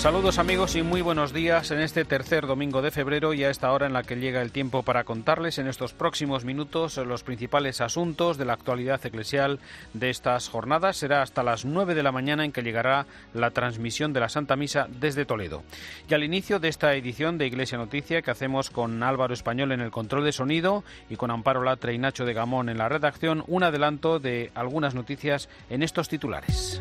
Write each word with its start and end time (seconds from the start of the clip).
Saludos 0.00 0.38
amigos 0.38 0.76
y 0.76 0.82
muy 0.82 1.02
buenos 1.02 1.34
días 1.34 1.70
en 1.72 1.78
este 1.78 2.06
tercer 2.06 2.46
domingo 2.46 2.80
de 2.80 2.90
febrero 2.90 3.34
y 3.34 3.44
a 3.44 3.50
esta 3.50 3.70
hora 3.70 3.84
en 3.84 3.92
la 3.92 4.02
que 4.02 4.16
llega 4.16 4.40
el 4.40 4.50
tiempo 4.50 4.82
para 4.82 5.04
contarles 5.04 5.58
en 5.58 5.66
estos 5.66 5.92
próximos 5.92 6.42
minutos 6.46 6.96
los 6.96 7.22
principales 7.22 7.82
asuntos 7.82 8.38
de 8.38 8.46
la 8.46 8.54
actualidad 8.54 9.04
eclesial 9.04 9.58
de 9.92 10.08
estas 10.08 10.48
jornadas. 10.48 10.96
Será 10.96 11.20
hasta 11.20 11.42
las 11.42 11.66
9 11.66 11.94
de 11.94 12.02
la 12.02 12.12
mañana 12.12 12.46
en 12.46 12.52
que 12.52 12.62
llegará 12.62 13.04
la 13.34 13.50
transmisión 13.50 14.14
de 14.14 14.20
la 14.20 14.30
Santa 14.30 14.56
Misa 14.56 14.88
desde 14.88 15.26
Toledo. 15.26 15.64
Y 16.08 16.14
al 16.14 16.24
inicio 16.24 16.60
de 16.60 16.68
esta 16.68 16.94
edición 16.94 17.36
de 17.36 17.48
Iglesia 17.48 17.76
Noticia 17.76 18.22
que 18.22 18.30
hacemos 18.30 18.70
con 18.70 19.02
Álvaro 19.02 19.34
Español 19.34 19.70
en 19.70 19.82
el 19.82 19.90
control 19.90 20.24
de 20.24 20.32
sonido 20.32 20.82
y 21.10 21.16
con 21.16 21.30
Amparo 21.30 21.62
Latre 21.62 21.92
y 21.92 21.98
Nacho 21.98 22.24
de 22.24 22.32
Gamón 22.32 22.70
en 22.70 22.78
la 22.78 22.88
redacción, 22.88 23.44
un 23.48 23.64
adelanto 23.64 24.18
de 24.18 24.50
algunas 24.54 24.94
noticias 24.94 25.50
en 25.68 25.82
estos 25.82 26.08
titulares. 26.08 26.80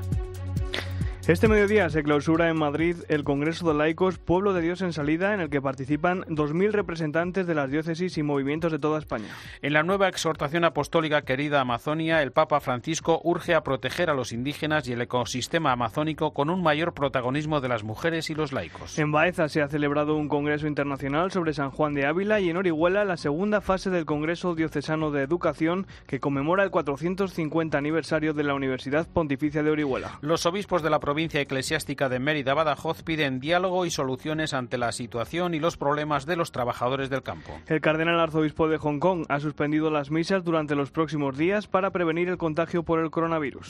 Este 1.29 1.47
mediodía 1.47 1.87
se 1.91 2.01
clausura 2.01 2.49
en 2.49 2.57
Madrid 2.57 2.95
el 3.07 3.23
Congreso 3.23 3.67
de 3.67 3.75
Laicos 3.75 4.17
Pueblo 4.17 4.51
de 4.51 4.61
Dios 4.61 4.81
en 4.81 4.93
Salida, 4.93 5.35
en 5.35 5.41
el 5.41 5.51
que 5.51 5.61
participan 5.61 6.21
2.000 6.23 6.71
representantes 6.71 7.45
de 7.45 7.53
las 7.53 7.69
diócesis 7.69 8.17
y 8.17 8.23
movimientos 8.23 8.71
de 8.71 8.79
toda 8.79 8.97
España. 8.97 9.27
En 9.61 9.73
la 9.73 9.83
nueva 9.83 10.07
exhortación 10.07 10.63
apostólica 10.63 11.21
Querida 11.21 11.61
Amazonia, 11.61 12.23
el 12.23 12.31
Papa 12.31 12.59
Francisco 12.61 13.21
urge 13.23 13.53
a 13.53 13.61
proteger 13.61 14.09
a 14.09 14.15
los 14.15 14.31
indígenas 14.31 14.87
y 14.87 14.93
el 14.93 15.03
ecosistema 15.03 15.71
amazónico 15.71 16.33
con 16.33 16.49
un 16.49 16.63
mayor 16.63 16.95
protagonismo 16.95 17.61
de 17.61 17.69
las 17.69 17.83
mujeres 17.83 18.31
y 18.31 18.33
los 18.33 18.51
laicos. 18.51 18.97
En 18.97 19.11
Baeza 19.11 19.49
se 19.49 19.61
ha 19.61 19.67
celebrado 19.67 20.15
un 20.15 20.29
Congreso 20.29 20.65
Internacional 20.65 21.29
sobre 21.29 21.53
San 21.53 21.69
Juan 21.69 21.93
de 21.93 22.07
Ávila 22.07 22.39
y 22.39 22.49
en 22.49 22.57
Orihuela 22.57 23.05
la 23.05 23.17
segunda 23.17 23.61
fase 23.61 23.91
del 23.91 24.05
Congreso 24.05 24.55
Diocesano 24.55 25.11
de 25.11 25.21
Educación 25.21 25.85
que 26.07 26.19
conmemora 26.19 26.63
el 26.63 26.71
450 26.71 27.77
aniversario 27.77 28.33
de 28.33 28.43
la 28.45 28.55
Universidad 28.55 29.07
Pontificia 29.07 29.61
de 29.61 29.69
Orihuela. 29.69 30.17
Los 30.21 30.47
obispos 30.47 30.81
de 30.81 30.89
la 30.89 30.99
provincia 30.99 31.18
provincia 31.19 31.41
eclesiástica 31.41 32.07
de 32.07 32.17
Mérida 32.17 32.53
Badajoz 32.53 33.03
piden 33.03 33.41
diálogo 33.41 33.85
y 33.85 33.91
soluciones 33.91 34.53
ante 34.53 34.77
la 34.77 34.93
situación 34.93 35.53
y 35.53 35.59
los 35.59 35.75
problemas 35.75 36.25
de 36.25 36.37
los 36.37 36.53
trabajadores 36.53 37.09
del 37.09 37.23
campo. 37.23 37.59
El 37.67 37.81
cardenal 37.81 38.21
arzobispo 38.21 38.69
de 38.69 38.77
Hong 38.77 38.99
Kong 38.99 39.25
ha 39.27 39.41
suspendido 39.41 39.89
las 39.89 40.11
misas 40.11 40.45
durante 40.45 40.75
los 40.75 40.91
próximos 40.91 41.37
días 41.37 41.67
para 41.67 41.91
prevenir 41.91 42.29
el 42.29 42.37
contagio 42.37 42.83
por 42.83 42.99
el 42.99 43.11
coronavirus. 43.11 43.67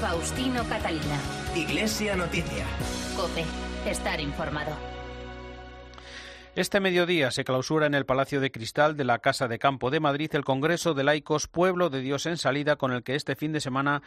Faustino 0.00 0.62
Catalina. 0.68 1.18
Iglesia 1.56 2.14
Noticia. 2.14 2.66
Cope, 3.16 3.44
estar 3.90 4.20
informado. 4.20 4.76
Este 6.54 6.78
mediodía 6.78 7.32
se 7.32 7.42
clausura 7.42 7.86
en 7.86 7.94
el 7.94 8.06
Palacio 8.06 8.40
de 8.40 8.52
Cristal 8.52 8.96
de 8.96 9.02
la 9.02 9.18
Casa 9.18 9.48
de 9.48 9.58
Campo 9.58 9.90
de 9.90 9.98
Madrid 9.98 10.30
el 10.34 10.44
Congreso 10.44 10.94
de 10.94 11.02
Laicos 11.02 11.48
Pueblo 11.48 11.90
de 11.90 12.00
Dios 12.00 12.26
en 12.26 12.36
Salida 12.36 12.76
con 12.76 12.92
el 12.92 13.02
que 13.02 13.16
este 13.16 13.34
fin 13.34 13.50
de 13.50 13.60
semana 13.60 14.02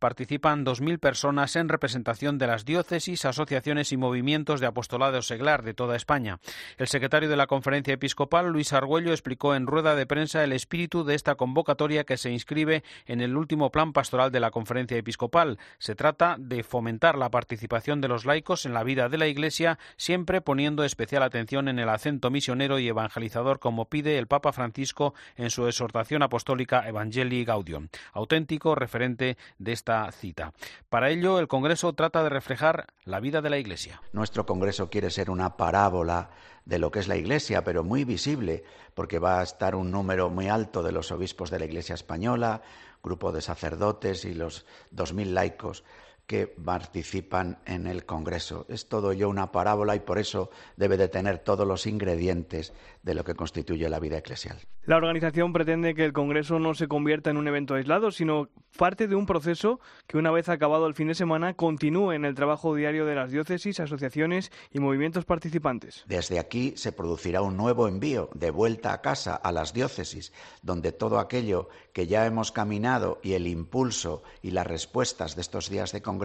participan 0.00 0.66
2.000 0.66 0.98
personas 0.98 1.54
en 1.54 1.68
representación 1.68 2.38
de 2.38 2.48
las 2.48 2.64
diócesis, 2.64 3.24
asociaciones 3.24 3.92
y 3.92 3.96
movimientos 3.96 4.58
de 4.58 4.66
apostolado 4.66 5.22
seglar 5.22 5.62
de 5.62 5.74
toda 5.74 5.94
España. 5.94 6.40
El 6.78 6.88
secretario 6.88 7.28
de 7.28 7.36
la 7.36 7.46
Conferencia 7.46 7.94
Episcopal, 7.94 8.48
Luis 8.48 8.72
Argüello, 8.72 9.12
explicó 9.12 9.54
en 9.54 9.66
rueda 9.66 9.94
de 9.94 10.06
prensa 10.06 10.42
el 10.42 10.52
espíritu 10.52 11.04
de 11.04 11.14
esta 11.14 11.36
convocatoria 11.36 12.04
que 12.04 12.16
se 12.16 12.30
inscribe 12.30 12.82
en 13.06 13.20
el 13.20 13.36
último 13.36 13.70
plan 13.70 13.92
pastoral 13.92 14.32
de 14.32 14.40
la 14.40 14.50
Conferencia 14.50 14.96
Episcopal. 14.96 15.58
Se 15.78 15.94
trata 15.94 16.36
de 16.38 16.62
fomentar 16.62 17.16
la 17.16 17.30
participación 17.30 18.00
de 18.00 18.08
los 18.08 18.24
laicos 18.24 18.66
en 18.66 18.74
la 18.74 18.82
vida 18.82 19.08
de 19.08 19.18
la 19.18 19.28
Iglesia, 19.28 19.78
siempre 19.96 20.40
poniendo 20.40 20.82
especial 20.84 21.22
atención 21.22 21.68
en 21.68 21.78
el 21.78 21.88
acento 21.88 22.30
misionero 22.30 22.78
y 22.78 22.88
evangelizador 22.88 23.58
como 23.58 23.88
pide 23.88 24.18
el 24.18 24.26
Papa 24.26 24.52
Francisco 24.52 25.14
en 25.36 25.50
su 25.50 25.66
exhortación 25.66 26.22
apostólica 26.22 26.88
Evangelii 26.88 27.44
Gaudium, 27.44 27.88
auténtico 28.12 28.74
referente 28.74 29.36
de 29.58 29.72
esta 29.72 29.89
cita. 30.12 30.52
Para 30.88 31.10
ello, 31.10 31.38
el 31.38 31.48
Congreso 31.48 31.92
trata 31.92 32.22
de 32.22 32.28
reflejar 32.28 32.86
la 33.04 33.20
vida 33.20 33.40
de 33.40 33.50
la 33.50 33.58
Iglesia. 33.58 34.00
Nuestro 34.12 34.46
Congreso 34.46 34.90
quiere 34.90 35.10
ser 35.10 35.30
una 35.30 35.56
parábola 35.56 36.30
de 36.64 36.78
lo 36.78 36.90
que 36.90 37.00
es 37.00 37.08
la 37.08 37.16
Iglesia, 37.16 37.64
pero 37.64 37.84
muy 37.84 38.04
visible, 38.04 38.64
porque 38.94 39.18
va 39.18 39.40
a 39.40 39.42
estar 39.42 39.74
un 39.74 39.90
número 39.90 40.30
muy 40.30 40.48
alto 40.48 40.82
de 40.82 40.92
los 40.92 41.10
obispos 41.10 41.50
de 41.50 41.58
la 41.58 41.64
Iglesia 41.64 41.94
española, 41.94 42.62
grupo 43.02 43.32
de 43.32 43.40
sacerdotes 43.40 44.24
y 44.24 44.34
los 44.34 44.66
dos 44.90 45.12
mil 45.12 45.34
laicos 45.34 45.84
que 46.30 46.46
participan 46.46 47.58
en 47.66 47.88
el 47.88 48.06
Congreso. 48.06 48.64
Es 48.68 48.88
todo 48.88 49.10
ello 49.10 49.28
una 49.28 49.50
parábola 49.50 49.96
y 49.96 49.98
por 49.98 50.16
eso 50.16 50.48
debe 50.76 50.96
de 50.96 51.08
tener 51.08 51.38
todos 51.38 51.66
los 51.66 51.88
ingredientes 51.88 52.72
de 53.02 53.14
lo 53.14 53.24
que 53.24 53.34
constituye 53.34 53.88
la 53.88 53.98
vida 53.98 54.18
eclesial. 54.18 54.56
La 54.84 54.96
organización 54.96 55.52
pretende 55.52 55.92
que 55.94 56.04
el 56.04 56.12
Congreso 56.12 56.60
no 56.60 56.74
se 56.74 56.86
convierta 56.86 57.30
en 57.30 57.36
un 57.36 57.48
evento 57.48 57.74
aislado, 57.74 58.12
sino 58.12 58.48
parte 58.76 59.08
de 59.08 59.16
un 59.16 59.26
proceso 59.26 59.80
que 60.06 60.18
una 60.18 60.30
vez 60.30 60.48
acabado 60.48 60.86
el 60.86 60.94
fin 60.94 61.08
de 61.08 61.14
semana 61.14 61.54
continúe 61.54 62.12
en 62.12 62.24
el 62.24 62.36
trabajo 62.36 62.76
diario 62.76 63.06
de 63.06 63.16
las 63.16 63.32
diócesis, 63.32 63.80
asociaciones 63.80 64.52
y 64.72 64.78
movimientos 64.78 65.24
participantes. 65.24 66.04
Desde 66.06 66.38
aquí 66.38 66.74
se 66.76 66.92
producirá 66.92 67.42
un 67.42 67.56
nuevo 67.56 67.88
envío 67.88 68.30
de 68.34 68.52
vuelta 68.52 68.92
a 68.92 69.00
casa 69.00 69.34
a 69.34 69.50
las 69.50 69.72
diócesis, 69.74 70.32
donde 70.62 70.92
todo 70.92 71.18
aquello 71.18 71.68
que 71.92 72.06
ya 72.06 72.24
hemos 72.24 72.52
caminado 72.52 73.18
y 73.22 73.32
el 73.32 73.48
impulso 73.48 74.22
y 74.42 74.52
las 74.52 74.66
respuestas 74.66 75.34
de 75.34 75.42
estos 75.42 75.68
días 75.68 75.90
de 75.90 76.02
Congreso 76.02 76.19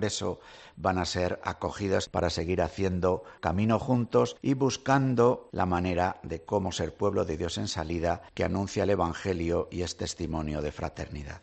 van 0.76 0.98
a 0.98 1.06
ser 1.06 1.40
acogidas 1.44 2.10
para 2.10 2.30
seguir 2.30 2.62
haciendo 2.62 3.24
camino 3.40 3.80
juntos 3.80 4.36
y 4.42 4.54
buscando 4.54 5.50
la 5.52 5.66
manera 5.66 6.20
de 6.24 6.44
cómo 6.44 6.72
ser 6.72 6.94
pueblo 6.94 7.26
de 7.26 7.38
Dios 7.38 7.58
en 7.58 7.68
salida 7.68 8.22
que 8.34 8.44
anuncia 8.44 8.84
el 8.84 8.90
Evangelio 8.90 9.68
y 9.72 9.82
es 9.82 9.98
testimonio 9.98 10.62
de 10.62 10.72
fraternidad. 10.72 11.42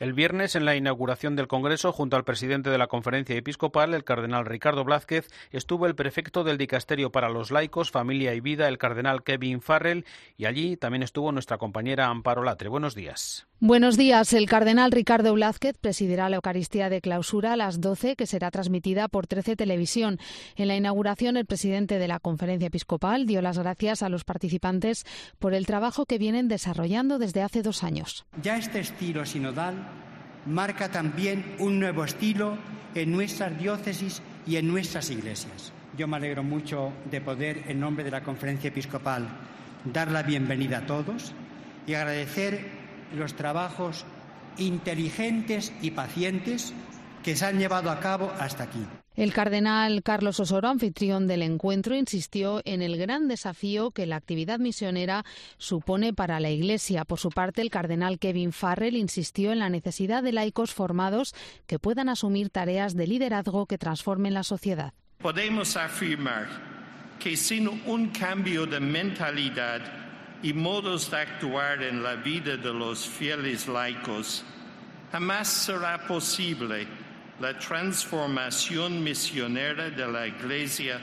El 0.00 0.12
viernes, 0.12 0.56
en 0.56 0.64
la 0.64 0.74
inauguración 0.74 1.36
del 1.36 1.46
Congreso, 1.46 1.92
junto 1.92 2.16
al 2.16 2.24
presidente 2.24 2.70
de 2.70 2.78
la 2.78 2.88
Conferencia 2.88 3.36
Episcopal, 3.36 3.94
el 3.94 4.04
cardenal 4.04 4.44
Ricardo 4.44 4.84
Blázquez, 4.84 5.28
estuvo 5.52 5.86
el 5.86 5.94
prefecto 5.94 6.42
del 6.42 6.58
Dicasterio 6.58 7.12
para 7.12 7.28
los 7.28 7.52
Laicos, 7.52 7.92
Familia 7.92 8.34
y 8.34 8.40
Vida, 8.40 8.68
el 8.68 8.78
cardenal 8.78 9.22
Kevin 9.22 9.60
Farrell, 9.60 10.04
y 10.36 10.46
allí 10.46 10.76
también 10.76 11.04
estuvo 11.04 11.30
nuestra 11.30 11.58
compañera 11.58 12.06
Amparo 12.06 12.42
Latre. 12.42 12.68
Buenos 12.68 12.94
días. 12.96 13.46
Buenos 13.60 13.96
días. 13.96 14.32
El 14.32 14.46
cardenal 14.46 14.90
Ricardo 14.90 15.32
Blázquez 15.32 15.78
presidirá 15.78 16.28
la 16.28 16.36
Eucaristía 16.36 16.90
de 16.90 17.00
clausura 17.00 17.52
a 17.52 17.56
las 17.56 17.80
12, 17.84 18.16
que 18.16 18.26
será 18.26 18.50
transmitida 18.50 19.06
por 19.06 19.28
13 19.28 19.54
Televisión. 19.54 20.18
En 20.56 20.66
la 20.66 20.74
inauguración, 20.74 21.36
el 21.36 21.46
presidente 21.46 22.00
de 22.00 22.08
la 22.08 22.18
Conferencia 22.18 22.66
Episcopal 22.66 23.26
dio 23.26 23.40
las 23.40 23.58
gracias 23.58 24.02
a 24.02 24.08
los 24.08 24.24
participantes 24.24 25.04
por 25.38 25.54
el 25.54 25.66
trabajo 25.66 26.06
que 26.06 26.18
vienen 26.18 26.48
desarrollando 26.48 27.18
desde 27.18 27.42
hace 27.42 27.62
dos 27.62 27.84
años. 27.84 28.26
Ya 28.42 28.56
este 28.56 28.80
estilo 28.80 29.24
sinodal 29.24 29.74
marca 30.46 30.90
también 30.90 31.54
un 31.58 31.78
nuevo 31.78 32.04
estilo 32.04 32.58
en 32.94 33.12
nuestras 33.12 33.56
diócesis 33.58 34.22
y 34.46 34.56
en 34.56 34.66
nuestras 34.66 35.10
iglesias. 35.10 35.72
Yo 35.96 36.08
me 36.08 36.16
alegro 36.16 36.42
mucho 36.42 36.92
de 37.10 37.20
poder, 37.20 37.64
en 37.68 37.78
nombre 37.78 38.02
de 38.02 38.10
la 38.10 38.22
Conferencia 38.22 38.68
Episcopal, 38.68 39.28
dar 39.84 40.10
la 40.10 40.22
bienvenida 40.22 40.78
a 40.78 40.86
todos 40.86 41.32
y 41.86 41.94
agradecer 41.94 42.66
los 43.14 43.34
trabajos 43.34 44.04
inteligentes 44.58 45.72
y 45.82 45.90
pacientes 45.90 46.72
que 47.24 47.34
se 47.34 47.46
han 47.46 47.58
llevado 47.58 47.90
a 47.90 47.98
cabo 47.98 48.30
hasta 48.38 48.64
aquí. 48.64 48.86
El 49.16 49.32
cardenal 49.32 50.02
Carlos 50.02 50.38
Osoro, 50.40 50.68
anfitrión 50.68 51.26
del 51.26 51.42
encuentro, 51.42 51.96
insistió 51.96 52.60
en 52.64 52.82
el 52.82 52.98
gran 52.98 53.28
desafío 53.28 53.92
que 53.92 54.06
la 54.06 54.16
actividad 54.16 54.58
misionera 54.58 55.24
supone 55.56 56.12
para 56.12 56.38
la 56.38 56.50
Iglesia. 56.50 57.04
Por 57.04 57.18
su 57.18 57.30
parte, 57.30 57.62
el 57.62 57.70
cardenal 57.70 58.18
Kevin 58.18 58.52
Farrell 58.52 58.96
insistió 58.96 59.52
en 59.52 59.60
la 59.60 59.70
necesidad 59.70 60.22
de 60.22 60.32
laicos 60.32 60.74
formados 60.74 61.34
que 61.66 61.78
puedan 61.78 62.08
asumir 62.08 62.50
tareas 62.50 62.94
de 62.94 63.06
liderazgo 63.06 63.66
que 63.66 63.78
transformen 63.78 64.34
la 64.34 64.42
sociedad. 64.42 64.92
Podemos 65.18 65.76
afirmar 65.76 66.46
que 67.18 67.36
sin 67.36 67.68
un 67.86 68.08
cambio 68.08 68.66
de 68.66 68.80
mentalidad 68.80 69.80
y 70.42 70.52
modos 70.52 71.10
de 71.10 71.18
actuar 71.18 71.82
en 71.82 72.02
la 72.02 72.16
vida 72.16 72.58
de 72.58 72.74
los 72.74 73.08
fieles 73.08 73.66
laicos, 73.66 74.44
jamás 75.10 75.48
será 75.48 76.06
posible 76.06 77.03
la 77.40 77.58
transformación 77.58 79.02
misionera 79.02 79.90
de 79.90 80.06
la 80.06 80.26
Iglesia 80.26 81.00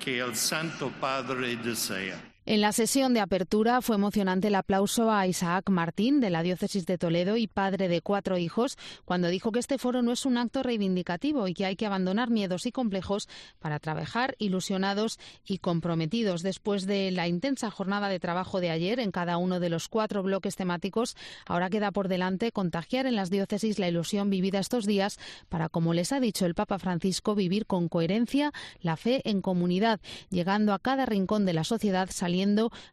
que 0.00 0.18
el 0.18 0.34
Santo 0.34 0.90
Padre 1.00 1.56
desea. 1.56 2.27
En 2.50 2.62
la 2.62 2.72
sesión 2.72 3.12
de 3.12 3.20
apertura 3.20 3.82
fue 3.82 3.96
emocionante 3.96 4.48
el 4.48 4.54
aplauso 4.54 5.12
a 5.12 5.26
Isaac 5.26 5.68
Martín 5.68 6.18
de 6.18 6.30
la 6.30 6.42
diócesis 6.42 6.86
de 6.86 6.96
Toledo 6.96 7.36
y 7.36 7.46
padre 7.46 7.88
de 7.88 8.00
cuatro 8.00 8.38
hijos 8.38 8.78
cuando 9.04 9.28
dijo 9.28 9.52
que 9.52 9.58
este 9.58 9.76
foro 9.76 10.00
no 10.00 10.12
es 10.12 10.24
un 10.24 10.38
acto 10.38 10.62
reivindicativo 10.62 11.46
y 11.46 11.52
que 11.52 11.66
hay 11.66 11.76
que 11.76 11.84
abandonar 11.84 12.30
miedos 12.30 12.64
y 12.64 12.72
complejos 12.72 13.28
para 13.58 13.78
trabajar 13.80 14.34
ilusionados 14.38 15.18
y 15.44 15.58
comprometidos. 15.58 16.42
Después 16.42 16.86
de 16.86 17.10
la 17.10 17.28
intensa 17.28 17.70
jornada 17.70 18.08
de 18.08 18.18
trabajo 18.18 18.60
de 18.60 18.70
ayer 18.70 18.98
en 18.98 19.10
cada 19.10 19.36
uno 19.36 19.60
de 19.60 19.68
los 19.68 19.88
cuatro 19.88 20.22
bloques 20.22 20.56
temáticos, 20.56 21.16
ahora 21.44 21.68
queda 21.68 21.90
por 21.90 22.08
delante 22.08 22.50
contagiar 22.50 23.04
en 23.04 23.16
las 23.16 23.28
diócesis 23.28 23.78
la 23.78 23.88
ilusión 23.88 24.30
vivida 24.30 24.58
estos 24.58 24.86
días 24.86 25.18
para, 25.50 25.68
como 25.68 25.92
les 25.92 26.12
ha 26.12 26.18
dicho 26.18 26.46
el 26.46 26.54
Papa 26.54 26.78
Francisco, 26.78 27.34
vivir 27.34 27.66
con 27.66 27.90
coherencia 27.90 28.52
la 28.80 28.96
fe 28.96 29.20
en 29.28 29.42
comunidad, 29.42 30.00
llegando 30.30 30.72
a 30.72 30.78
cada 30.78 31.04
rincón 31.04 31.44
de 31.44 31.52
la 31.52 31.64
sociedad 31.64 32.08
saliendo 32.10 32.37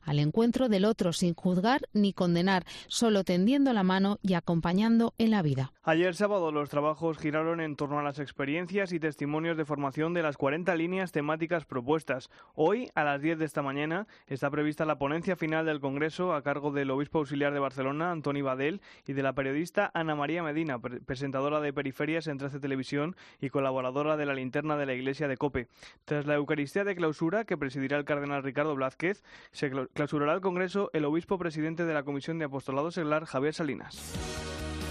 al 0.02 0.20
encuentro 0.20 0.70
del 0.70 0.86
otro 0.86 1.14
sin 1.14 1.34
juzgar 1.36 1.88
ni 1.94 2.14
condenar, 2.14 2.66
solo 2.88 3.24
tendiendo 3.24 3.74
la 3.74 3.84
mano 3.84 4.20
y 4.22 4.34
acompañando 4.34 5.14
en 5.18 5.32
la 5.32 5.42
vida. 5.42 5.75
Ayer 5.88 6.16
sábado 6.16 6.52
los 6.52 6.72
trabajos 6.72 7.20
giraron 7.20 7.62
en 7.62 7.76
torno 7.76 8.00
a 8.00 8.02
las 8.02 8.18
experiencias 8.18 8.92
y 8.92 9.00
testimonios 9.00 9.56
de 9.56 9.66
formación 9.66 10.16
de 10.16 10.24
las 10.24 10.36
40 10.36 10.74
líneas 10.74 11.12
temáticas 11.12 11.66
propuestas. 11.66 12.32
Hoy, 12.56 12.90
a 12.96 13.04
las 13.04 13.22
10 13.22 13.38
de 13.38 13.46
esta 13.46 13.62
mañana, 13.62 14.08
está 14.26 14.50
prevista 14.50 14.86
la 14.86 14.98
ponencia 14.98 15.36
final 15.36 15.68
del 15.68 15.80
Congreso 15.80 16.34
a 16.34 16.42
cargo 16.42 16.72
del 16.72 16.90
obispo 16.90 17.20
auxiliar 17.20 17.54
de 17.54 17.60
Barcelona, 17.60 18.10
Antoni 18.10 18.42
Badel, 18.42 18.82
y 19.06 19.14
de 19.14 19.22
la 19.22 19.34
periodista 19.34 19.92
Ana 19.94 20.16
María 20.16 20.42
Medina, 20.42 20.80
presentadora 20.80 21.62
de 21.62 21.72
Periferias 21.72 22.26
en 22.26 22.40
13 22.40 22.60
Televisión 22.60 23.16
y 23.40 23.52
colaboradora 23.52 24.18
de 24.18 24.26
la 24.26 24.34
linterna 24.34 24.78
de 24.78 24.88
la 24.88 24.96
Iglesia 24.96 25.28
de 25.28 25.38
Cope. 25.38 25.68
Tras 26.04 26.26
la 26.26 26.34
Eucaristía 26.34 26.84
de 26.84 26.96
clausura 26.96 27.46
que 27.46 27.58
presidirá 27.58 27.96
el 27.98 28.06
cardenal 28.06 28.42
Ricardo 28.42 28.74
Blázquez, 28.74 29.24
se 29.52 29.70
clausurará 29.94 30.34
el 30.34 30.42
Congreso 30.42 30.90
el 30.94 31.06
obispo 31.06 31.38
presidente 31.38 31.86
de 31.86 31.94
la 31.94 32.02
Comisión 32.02 32.40
de 32.40 32.46
Apostolado 32.46 32.90
Seglar, 32.90 33.26
Javier 33.26 33.54
Salinas. 33.54 34.65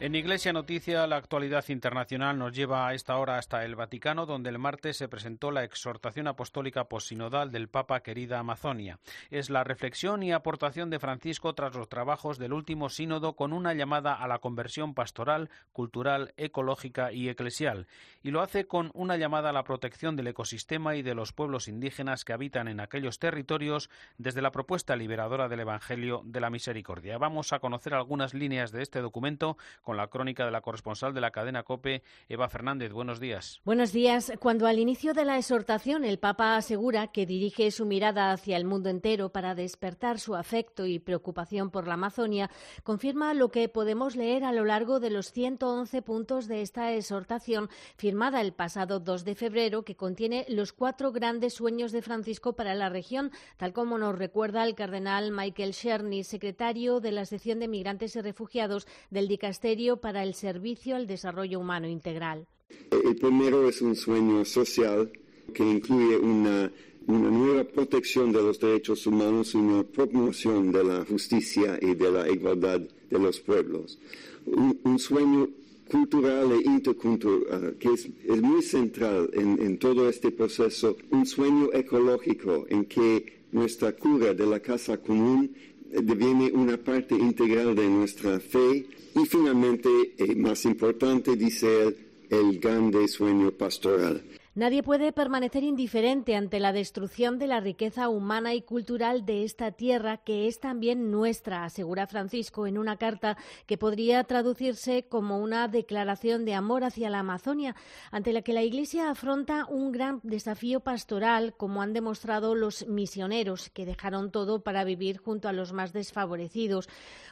En 0.00 0.14
Iglesia 0.14 0.54
Noticia, 0.54 1.06
la 1.06 1.16
actualidad 1.16 1.68
internacional 1.68 2.38
nos 2.38 2.54
lleva 2.54 2.88
a 2.88 2.94
esta 2.94 3.18
hora 3.18 3.36
hasta 3.36 3.66
el 3.66 3.76
Vaticano, 3.76 4.24
donde 4.24 4.48
el 4.48 4.58
martes 4.58 4.96
se 4.96 5.08
presentó 5.08 5.50
la 5.50 5.62
exhortación 5.62 6.26
apostólica 6.26 6.84
posinodal 6.84 7.52
del 7.52 7.68
Papa 7.68 8.00
Querida 8.00 8.38
Amazonia. 8.38 8.98
Es 9.28 9.50
la 9.50 9.62
reflexión 9.62 10.22
y 10.22 10.32
aportación 10.32 10.88
de 10.88 11.00
Francisco 11.00 11.54
tras 11.54 11.74
los 11.74 11.90
trabajos 11.90 12.38
del 12.38 12.54
último 12.54 12.88
sínodo 12.88 13.36
con 13.36 13.52
una 13.52 13.74
llamada 13.74 14.14
a 14.14 14.26
la 14.26 14.38
conversión 14.38 14.94
pastoral, 14.94 15.50
cultural, 15.74 16.32
ecológica 16.38 17.12
y 17.12 17.28
eclesial. 17.28 17.86
Y 18.22 18.30
lo 18.30 18.40
hace 18.40 18.66
con 18.66 18.90
una 18.94 19.18
llamada 19.18 19.50
a 19.50 19.52
la 19.52 19.64
protección 19.64 20.16
del 20.16 20.28
ecosistema 20.28 20.96
y 20.96 21.02
de 21.02 21.14
los 21.14 21.34
pueblos 21.34 21.68
indígenas 21.68 22.24
que 22.24 22.32
habitan 22.32 22.68
en 22.68 22.80
aquellos 22.80 23.18
territorios 23.18 23.90
desde 24.16 24.40
la 24.40 24.50
propuesta 24.50 24.96
liberadora 24.96 25.50
del 25.50 25.60
Evangelio 25.60 26.22
de 26.24 26.40
la 26.40 26.48
Misericordia. 26.48 27.18
Vamos 27.18 27.52
a 27.52 27.58
conocer 27.58 27.92
algunas 27.92 28.32
líneas 28.32 28.72
de 28.72 28.80
este 28.80 29.02
documento 29.02 29.58
la 29.96 30.08
crónica 30.08 30.44
de 30.44 30.50
la 30.50 30.60
corresponsal 30.60 31.14
de 31.14 31.20
la 31.20 31.30
cadena 31.30 31.62
COPE, 31.62 32.02
Eva 32.28 32.48
Fernández. 32.48 32.92
Buenos 32.92 33.20
días. 33.20 33.60
Buenos 33.64 33.92
días. 33.92 34.32
Cuando 34.38 34.66
al 34.66 34.78
inicio 34.78 35.14
de 35.14 35.24
la 35.24 35.38
exhortación 35.38 36.04
el 36.04 36.18
Papa 36.18 36.56
asegura 36.56 37.08
que 37.08 37.26
dirige 37.26 37.70
su 37.70 37.86
mirada 37.86 38.32
hacia 38.32 38.56
el 38.56 38.64
mundo 38.64 38.88
entero 38.88 39.30
para 39.30 39.54
despertar 39.54 40.18
su 40.18 40.34
afecto 40.34 40.86
y 40.86 40.98
preocupación 40.98 41.70
por 41.70 41.86
la 41.86 41.94
Amazonia, 41.94 42.50
confirma 42.82 43.34
lo 43.34 43.50
que 43.50 43.68
podemos 43.68 44.16
leer 44.16 44.44
a 44.44 44.52
lo 44.52 44.64
largo 44.64 45.00
de 45.00 45.10
los 45.10 45.32
111 45.32 46.02
puntos 46.02 46.46
de 46.46 46.62
esta 46.62 46.92
exhortación 46.92 47.68
firmada 47.96 48.40
el 48.40 48.52
pasado 48.52 49.00
2 49.00 49.24
de 49.24 49.34
febrero, 49.34 49.84
que 49.84 49.96
contiene 49.96 50.46
los 50.48 50.72
cuatro 50.72 51.12
grandes 51.12 51.54
sueños 51.54 51.92
de 51.92 52.02
Francisco 52.02 52.54
para 52.54 52.74
la 52.74 52.88
región, 52.88 53.30
tal 53.56 53.72
como 53.72 53.98
nos 53.98 54.16
recuerda 54.16 54.64
el 54.64 54.74
cardenal 54.74 55.32
Michael 55.32 55.72
Cherny, 55.72 56.24
secretario 56.24 57.00
de 57.00 57.12
la 57.12 57.24
sección 57.24 57.58
de 57.58 57.68
migrantes 57.68 58.16
y 58.16 58.20
refugiados 58.20 58.86
del 59.10 59.28
dicasterio 59.28 59.79
para 59.96 60.22
el 60.22 60.34
servicio 60.34 60.94
al 60.94 61.06
desarrollo 61.06 61.58
humano 61.58 61.88
integral. 61.88 62.46
El 62.90 63.16
primero 63.16 63.66
es 63.66 63.80
un 63.80 63.96
sueño 63.96 64.44
social 64.44 65.10
que 65.54 65.64
incluye 65.64 66.16
una, 66.18 66.70
nueva 67.06 67.64
protección 67.64 68.30
de 68.30 68.42
los 68.42 68.60
derechos 68.60 69.06
humanos 69.06 69.54
y 69.54 69.56
una 69.56 69.82
promoción 69.82 70.70
de 70.70 70.84
la 70.84 71.04
justicia 71.06 71.78
y 71.80 71.94
de 71.94 72.10
la 72.10 72.28
igualdad 72.28 72.80
de 72.80 73.18
los 73.18 73.40
pueblos. 73.40 73.98
Un, 74.44 74.98
sueño 74.98 75.48
cultural 75.90 76.52
e 76.52 76.60
intercultural 76.60 77.76
que 77.80 77.88
es, 77.94 78.08
muy 78.42 78.62
central 78.62 79.30
en, 79.32 79.60
en, 79.62 79.78
todo 79.78 80.08
este 80.08 80.30
proceso, 80.30 80.96
un 81.10 81.24
sueño 81.24 81.70
ecológico 81.72 82.66
en 82.68 82.84
que 82.84 83.40
nuestra 83.50 83.92
cura 83.92 84.34
de 84.34 84.46
la 84.46 84.60
casa 84.60 84.98
común 84.98 85.50
deviene 85.90 86.52
una 86.52 86.76
parte 86.76 87.14
integral 87.16 87.74
de 87.74 87.88
nuestra 87.88 88.38
fe 88.38 88.86
y 89.14 89.26
finalmente, 89.26 89.88
eh, 90.16 90.34
más 90.36 90.64
importante, 90.64 91.36
dice 91.36 91.82
él, 91.82 91.96
el 92.30 92.60
grande 92.60 93.08
sueño 93.08 93.50
pastoral. 93.50 94.22
Nadie 94.56 94.82
puede 94.82 95.12
permanecer 95.12 95.62
indiferente 95.62 96.34
ante 96.34 96.58
la 96.58 96.72
destrucción 96.72 97.38
de 97.38 97.46
la 97.46 97.60
riqueza 97.60 98.08
humana 98.08 98.52
y 98.52 98.62
cultural 98.62 99.24
de 99.24 99.44
esta 99.44 99.70
tierra, 99.70 100.16
que 100.16 100.48
es 100.48 100.58
también 100.58 101.12
nuestra, 101.12 101.62
asegura 101.62 102.08
Francisco 102.08 102.66
en 102.66 102.76
una 102.76 102.96
carta 102.96 103.36
que 103.66 103.78
podría 103.78 104.24
traducirse 104.24 105.04
como 105.04 105.38
una 105.38 105.68
declaración 105.68 106.44
de 106.44 106.54
amor 106.54 106.82
hacia 106.82 107.10
la 107.10 107.20
Amazonia, 107.20 107.76
ante 108.10 108.32
la 108.32 108.42
que 108.42 108.52
la 108.52 108.64
Iglesia 108.64 109.08
afronta 109.08 109.66
un 109.66 109.92
gran 109.92 110.18
desafío 110.24 110.80
pastoral, 110.80 111.54
como 111.56 111.80
han 111.80 111.92
demostrado 111.92 112.56
los 112.56 112.88
misioneros, 112.88 113.70
que 113.70 113.86
dejaron 113.86 114.32
todo 114.32 114.64
para 114.64 114.82
vivir 114.82 115.18
junto 115.18 115.48
a 115.48 115.52
los 115.52 115.72
más 115.72 115.92
desfavorecidos. 115.92 116.88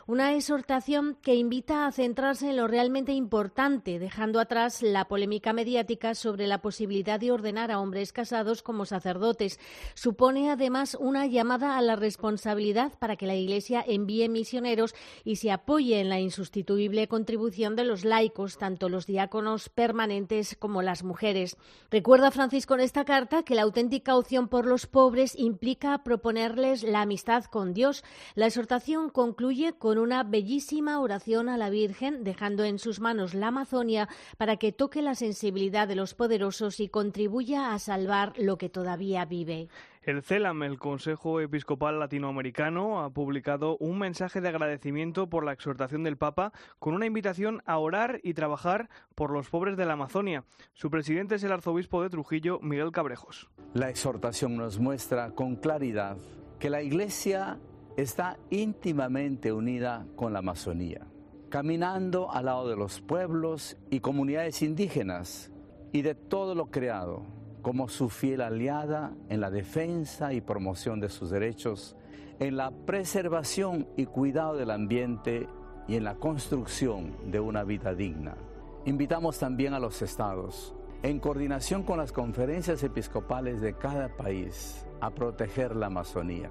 Una 0.07 0.35
exhortación 0.35 1.19
que 1.21 1.35
invita 1.35 1.85
a 1.85 1.93
centrarse 1.93 2.51
en 2.51 2.59
lo 2.59 2.69
realmente 2.69 3.11
importante, 3.11 3.99
dejando 3.99 4.39
atrás 4.39 4.83
la 4.83 5.09
polémica 5.09 5.53
mediática 5.53 6.15
sobre 6.15 6.47
la 6.47 6.63
posibilidad 6.63 7.08
de 7.17 7.33
ordenar 7.33 7.71
a 7.71 7.81
hombres 7.81 8.13
casados 8.13 8.63
como 8.63 8.85
sacerdotes. 8.85 9.59
Supone 9.95 10.51
además 10.51 10.97
una 11.01 11.27
llamada 11.27 11.79
a 11.79 11.83
la 11.83 11.97
responsabilidad 11.97 12.93
para 12.99 13.17
que 13.17 13.27
la 13.27 13.37
Iglesia 13.37 13.83
envíe 13.87 14.29
misioneros 14.29 14.95
y 15.25 15.37
se 15.37 15.51
apoye 15.51 16.01
en 16.01 16.11
la 16.11 16.21
insustituible 16.21 17.09
contribución 17.09 17.77
de 17.77 17.85
los 17.85 18.05
laicos, 18.05 18.59
tanto 18.59 18.91
los 18.91 19.07
diáconos 19.07 19.71
permanentes 19.71 20.57
como 20.57 20.83
las 20.83 21.05
mujeres. 21.05 21.57
Recuerda 21.91 22.31
Francisco 22.31 22.75
en 22.75 22.81
esta 22.81 23.05
carta 23.05 23.43
que 23.43 23.55
la 23.55 23.63
auténtica 23.63 24.17
opción 24.17 24.49
por 24.49 24.67
los 24.67 24.87
pobres 24.87 25.39
implica 25.39 26.03
proponerles 26.03 26.83
la 26.83 27.03
amistad 27.03 27.45
con 27.45 27.73
Dios. 27.73 28.05
La 28.35 28.47
exhortación 28.47 29.11
concluye 29.11 29.75
con 29.75 29.99
una 29.99 30.25
bellísima 30.25 31.01
oración 31.01 31.49
a 31.49 31.57
la 31.57 31.71
Virgen, 31.71 32.25
dejando 32.25 32.65
en 32.65 32.79
sus 32.79 33.01
manos 33.01 33.35
la 33.35 33.49
Amazonia 33.49 34.09
para 34.37 34.57
que 34.57 34.73
toque 34.73 35.03
la 35.03 35.15
sensibilidad 35.15 35.87
de 35.87 35.95
los 35.95 36.15
poderosos 36.15 36.81
y 36.81 36.89
contribuya 36.99 37.75
a 37.75 37.79
salvar 37.79 38.33
lo 38.39 38.59
que 38.59 38.69
todavía 38.69 39.25
vive. 39.25 39.69
El 40.03 40.21
CELAM, 40.21 40.65
el 40.65 40.81
Consejo 40.81 41.41
Episcopal 41.41 42.01
Latinoamericano, 42.01 43.05
ha 43.05 43.11
publicado 43.11 43.77
un 43.77 44.01
mensaje 44.01 44.41
de 44.41 44.49
agradecimiento 44.49 45.29
por 45.29 45.45
la 45.45 45.53
exhortación 45.53 46.03
del 46.03 46.17
Papa 46.17 46.53
con 46.81 46.95
una 46.95 47.07
invitación 47.07 47.63
a 47.67 47.79
orar 47.79 48.19
y 48.25 48.35
trabajar 48.35 48.89
por 49.15 49.31
los 49.31 49.49
pobres 49.49 49.77
de 49.77 49.87
la 49.87 49.93
Amazonia. 49.93 50.43
Su 50.73 50.91
presidente 50.91 51.37
es 51.37 51.45
el 51.45 51.53
arzobispo 51.53 52.03
de 52.03 52.11
Trujillo, 52.11 52.59
Miguel 52.63 52.91
Cabrejos. 52.91 53.49
La 53.75 53.91
exhortación 53.91 54.57
nos 54.57 54.81
muestra 54.81 55.31
con 55.37 55.55
claridad 55.55 56.17
que 56.59 56.69
la 56.69 56.83
Iglesia 56.83 57.61
está 57.97 58.39
íntimamente 58.51 59.53
unida 59.53 60.05
con 60.17 60.33
la 60.33 60.41
Amazonía, 60.41 61.07
caminando 61.49 62.33
al 62.33 62.47
lado 62.47 62.69
de 62.69 62.75
los 62.75 63.01
pueblos 63.01 63.77
y 63.89 64.01
comunidades 64.01 64.63
indígenas 64.63 65.53
y 65.93 66.03
de 66.03 66.15
todo 66.15 66.55
lo 66.55 66.71
creado 66.71 67.23
como 67.63 67.89
su 67.89 68.09
fiel 68.09 68.41
aliada 68.41 69.13
en 69.29 69.41
la 69.41 69.51
defensa 69.51 70.33
y 70.33 70.41
promoción 70.41 71.01
de 71.01 71.09
sus 71.09 71.31
derechos, 71.31 71.97
en 72.39 72.57
la 72.57 72.71
preservación 72.71 73.89
y 73.97 74.07
cuidado 74.07 74.57
del 74.57 74.71
ambiente 74.71 75.49
y 75.87 75.97
en 75.97 76.05
la 76.05 76.15
construcción 76.15 77.31
de 77.31 77.41
una 77.41 77.65
vida 77.65 77.95
digna. 77.95 78.37
Invitamos 78.85 79.39
también 79.39 79.75
a 79.75 79.81
los 79.81 80.01
estados, 80.03 80.75
en 81.03 81.21
coordinación 81.21 81.83
con 81.83 81.99
las 81.99 82.13
conferencias 82.13 82.83
episcopales 82.83 83.61
de 83.61 83.75
cada 83.75 84.09
país, 84.17 84.87
a 85.01 85.11
proteger 85.11 85.77
la 85.77 85.87
Amazonía 85.87 86.51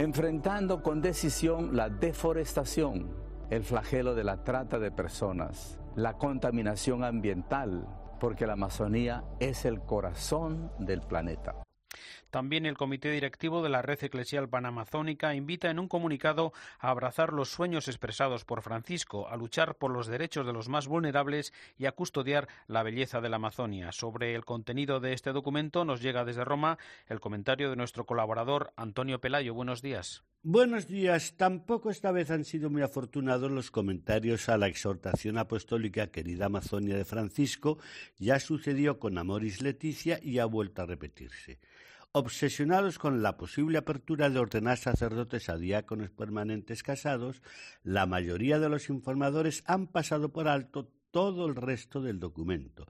enfrentando 0.00 0.82
con 0.82 1.02
decisión 1.02 1.76
la 1.76 1.90
deforestación, 1.90 3.10
el 3.50 3.62
flagelo 3.62 4.14
de 4.14 4.24
la 4.24 4.42
trata 4.44 4.78
de 4.78 4.90
personas, 4.90 5.78
la 5.94 6.16
contaminación 6.16 7.04
ambiental, 7.04 7.86
porque 8.20 8.46
la 8.46 8.52
Amazonía 8.52 9.24
es 9.40 9.64
el 9.64 9.80
corazón 9.80 10.70
del 10.78 11.00
planeta. 11.00 11.56
También 12.30 12.64
el 12.64 12.76
Comité 12.76 13.10
Directivo 13.10 13.60
de 13.60 13.70
la 13.70 13.82
Red 13.82 14.04
Eclesial 14.04 14.48
Panamazónica 14.48 15.34
invita 15.34 15.68
en 15.68 15.80
un 15.80 15.88
comunicado 15.88 16.52
a 16.78 16.90
abrazar 16.90 17.32
los 17.32 17.50
sueños 17.50 17.88
expresados 17.88 18.44
por 18.44 18.62
Francisco, 18.62 19.28
a 19.28 19.36
luchar 19.36 19.74
por 19.74 19.90
los 19.90 20.06
derechos 20.06 20.46
de 20.46 20.52
los 20.52 20.68
más 20.68 20.86
vulnerables 20.86 21.52
y 21.76 21.86
a 21.86 21.92
custodiar 21.92 22.46
la 22.68 22.84
belleza 22.84 23.20
de 23.20 23.30
la 23.30 23.36
Amazonia. 23.36 23.90
Sobre 23.90 24.36
el 24.36 24.44
contenido 24.44 25.00
de 25.00 25.12
este 25.12 25.32
documento 25.32 25.84
nos 25.84 26.00
llega 26.00 26.24
desde 26.24 26.44
Roma 26.44 26.78
el 27.08 27.18
comentario 27.18 27.68
de 27.68 27.76
nuestro 27.76 28.06
colaborador 28.06 28.72
Antonio 28.76 29.20
Pelayo. 29.20 29.52
Buenos 29.54 29.82
días. 29.82 30.22
Buenos 30.42 30.88
días. 30.88 31.34
Tampoco 31.36 31.90
esta 31.90 32.12
vez 32.12 32.30
han 32.30 32.46
sido 32.46 32.70
muy 32.70 32.80
afortunados 32.80 33.50
los 33.50 33.70
comentarios 33.70 34.48
a 34.48 34.56
la 34.56 34.68
exhortación 34.68 35.36
apostólica 35.36 36.06
Querida 36.06 36.46
Amazonia 36.46 36.96
de 36.96 37.04
Francisco. 37.04 37.76
Ya 38.18 38.40
sucedió 38.40 38.98
con 38.98 39.18
Amoris 39.18 39.60
Leticia 39.60 40.18
y 40.22 40.38
ha 40.38 40.46
vuelto 40.46 40.80
a 40.80 40.86
repetirse. 40.86 41.60
Obsesionados 42.12 42.98
con 42.98 43.22
la 43.22 43.36
posible 43.36 43.76
apertura 43.76 44.30
de 44.30 44.38
ordenar 44.38 44.78
sacerdotes 44.78 45.50
a 45.50 45.58
diáconos 45.58 46.08
permanentes 46.08 46.82
casados, 46.82 47.42
la 47.82 48.06
mayoría 48.06 48.58
de 48.58 48.70
los 48.70 48.88
informadores 48.88 49.62
han 49.66 49.88
pasado 49.88 50.32
por 50.32 50.48
alto 50.48 50.90
todo 51.10 51.46
el 51.46 51.54
resto 51.54 52.00
del 52.00 52.18
documento. 52.18 52.86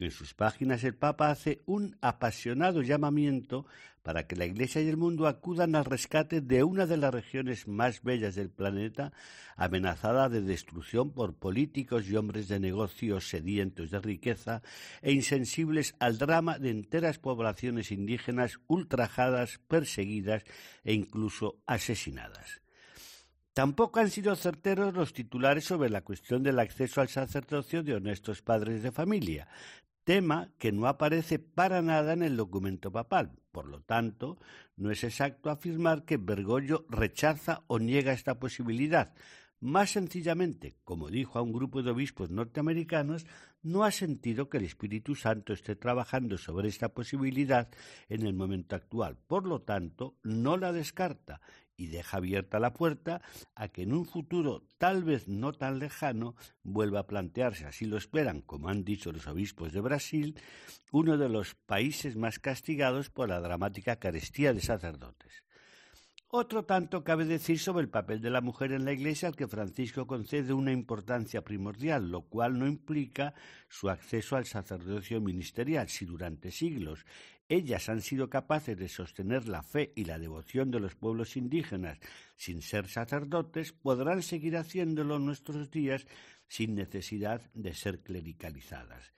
En 0.00 0.12
sus 0.12 0.32
páginas 0.32 0.84
el 0.84 0.94
Papa 0.94 1.28
hace 1.28 1.60
un 1.66 1.96
apasionado 2.00 2.82
llamamiento 2.82 3.66
para 4.04 4.28
que 4.28 4.36
la 4.36 4.46
Iglesia 4.46 4.80
y 4.80 4.88
el 4.88 4.96
mundo 4.96 5.26
acudan 5.26 5.74
al 5.74 5.84
rescate 5.84 6.40
de 6.40 6.62
una 6.62 6.86
de 6.86 6.96
las 6.96 7.12
regiones 7.12 7.66
más 7.66 8.04
bellas 8.04 8.36
del 8.36 8.48
planeta, 8.48 9.12
amenazada 9.56 10.28
de 10.28 10.40
destrucción 10.40 11.10
por 11.10 11.34
políticos 11.34 12.08
y 12.08 12.14
hombres 12.14 12.46
de 12.46 12.60
negocios 12.60 13.28
sedientos 13.28 13.90
de 13.90 13.98
riqueza 13.98 14.62
e 15.02 15.10
insensibles 15.10 15.96
al 15.98 16.16
drama 16.16 16.60
de 16.60 16.70
enteras 16.70 17.18
poblaciones 17.18 17.90
indígenas 17.90 18.60
ultrajadas, 18.68 19.58
perseguidas 19.66 20.44
e 20.84 20.92
incluso 20.92 21.58
asesinadas. 21.66 22.62
Tampoco 23.52 23.98
han 23.98 24.08
sido 24.08 24.36
certeros 24.36 24.94
los 24.94 25.12
titulares 25.12 25.64
sobre 25.64 25.90
la 25.90 26.02
cuestión 26.02 26.44
del 26.44 26.60
acceso 26.60 27.00
al 27.00 27.08
sacerdocio 27.08 27.82
de 27.82 27.94
honestos 27.94 28.40
padres 28.40 28.84
de 28.84 28.92
familia, 28.92 29.48
tema 30.08 30.48
que 30.56 30.72
no 30.72 30.86
aparece 30.86 31.38
para 31.38 31.82
nada 31.82 32.14
en 32.14 32.22
el 32.22 32.34
documento 32.34 32.90
papal. 32.90 33.32
Por 33.52 33.66
lo 33.66 33.82
tanto, 33.82 34.38
no 34.74 34.90
es 34.90 35.04
exacto 35.04 35.50
afirmar 35.50 36.06
que 36.06 36.16
Bergoglio 36.16 36.86
rechaza 36.88 37.62
o 37.66 37.78
niega 37.78 38.14
esta 38.14 38.38
posibilidad. 38.38 39.12
Más 39.60 39.90
sencillamente, 39.90 40.76
como 40.82 41.10
dijo 41.10 41.38
a 41.38 41.42
un 41.42 41.52
grupo 41.52 41.82
de 41.82 41.90
obispos 41.90 42.30
norteamericanos, 42.30 43.26
no 43.62 43.84
ha 43.84 43.90
sentido 43.90 44.48
que 44.48 44.56
el 44.56 44.64
Espíritu 44.64 45.14
Santo 45.14 45.52
esté 45.52 45.76
trabajando 45.76 46.38
sobre 46.38 46.68
esta 46.68 46.88
posibilidad 46.94 47.68
en 48.08 48.24
el 48.24 48.32
momento 48.32 48.76
actual. 48.76 49.18
Por 49.26 49.46
lo 49.46 49.60
tanto, 49.60 50.16
no 50.22 50.56
la 50.56 50.72
descarta 50.72 51.42
y 51.78 51.86
deja 51.86 52.18
abierta 52.18 52.58
la 52.58 52.74
puerta 52.74 53.22
a 53.54 53.68
que 53.68 53.82
en 53.82 53.94
un 53.94 54.04
futuro 54.04 54.66
tal 54.76 55.04
vez 55.04 55.28
no 55.28 55.52
tan 55.52 55.78
lejano 55.78 56.34
vuelva 56.62 57.00
a 57.00 57.06
plantearse, 57.06 57.64
así 57.64 57.86
lo 57.86 57.96
esperan, 57.96 58.42
como 58.42 58.68
han 58.68 58.84
dicho 58.84 59.12
los 59.12 59.26
obispos 59.28 59.72
de 59.72 59.80
Brasil, 59.80 60.38
uno 60.90 61.16
de 61.16 61.28
los 61.28 61.54
países 61.54 62.16
más 62.16 62.40
castigados 62.40 63.08
por 63.08 63.28
la 63.28 63.40
dramática 63.40 63.96
carestía 63.96 64.52
de 64.52 64.60
sacerdotes. 64.60 65.44
Otro 66.30 66.66
tanto 66.66 67.04
cabe 67.04 67.24
decir 67.24 67.58
sobre 67.58 67.84
el 67.84 67.88
papel 67.88 68.20
de 68.20 68.28
la 68.28 68.42
mujer 68.42 68.72
en 68.72 68.84
la 68.84 68.92
Iglesia 68.92 69.28
al 69.28 69.36
que 69.36 69.48
Francisco 69.48 70.06
concede 70.06 70.52
una 70.52 70.72
importancia 70.72 71.42
primordial, 71.42 72.10
lo 72.10 72.20
cual 72.20 72.58
no 72.58 72.66
implica 72.66 73.32
su 73.70 73.88
acceso 73.88 74.36
al 74.36 74.44
sacerdocio 74.44 75.22
ministerial. 75.22 75.88
Si 75.88 76.04
durante 76.04 76.50
siglos 76.50 77.06
ellas 77.48 77.88
han 77.88 78.02
sido 78.02 78.28
capaces 78.28 78.76
de 78.76 78.88
sostener 78.88 79.48
la 79.48 79.62
fe 79.62 79.92
y 79.96 80.04
la 80.04 80.18
devoción 80.18 80.70
de 80.70 80.80
los 80.80 80.94
pueblos 80.94 81.36
indígenas 81.36 81.98
sin 82.36 82.62
ser 82.62 82.88
sacerdotes, 82.88 83.72
podrán 83.72 84.22
seguir 84.22 84.56
haciéndolo 84.56 85.16
en 85.16 85.26
nuestros 85.26 85.70
días 85.70 86.06
sin 86.46 86.74
necesidad 86.74 87.42
de 87.54 87.74
ser 87.74 88.00
clericalizadas. 88.00 89.12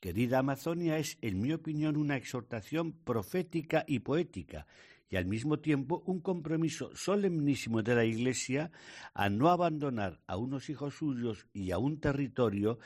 Querida 0.00 0.38
Amazonia 0.38 0.98
es, 0.98 1.18
en 1.20 1.40
mi 1.40 1.52
opinión, 1.52 1.96
una 1.96 2.16
exhortación 2.16 2.92
profética 2.92 3.84
y 3.86 4.00
poética 4.00 4.66
y 5.10 5.16
al 5.16 5.26
mismo 5.26 5.58
tiempo 5.58 6.02
un 6.06 6.20
compromiso 6.20 6.94
solemnísimo 6.94 7.82
de 7.82 7.94
la 7.96 8.04
Iglesia 8.04 8.70
a 9.12 9.28
no 9.28 9.50
abandonar 9.50 10.20
a 10.26 10.36
unos 10.36 10.70
hijos 10.70 10.94
suyos 10.94 11.46
y 11.52 11.72
a 11.72 11.78
un 11.78 12.00
territorio 12.00 12.78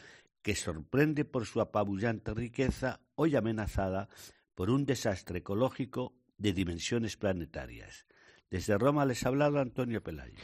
que 0.42 0.56
sorprende 0.56 1.24
por 1.24 1.46
su 1.46 1.60
apabullante 1.60 2.34
riqueza, 2.34 3.00
hoy 3.14 3.36
amenazada 3.36 4.08
por 4.54 4.70
un 4.70 4.87
desastre 4.87 5.38
ecológico 5.38 6.12
de 6.38 6.52
dimensiones 6.52 7.16
planetarias. 7.16 8.06
Desde 8.50 8.78
Roma 8.78 9.04
les 9.04 9.25
ha 9.25 9.28
hablado 9.28 9.58
Antonio 9.58 10.02
Pelayo. 10.02 10.38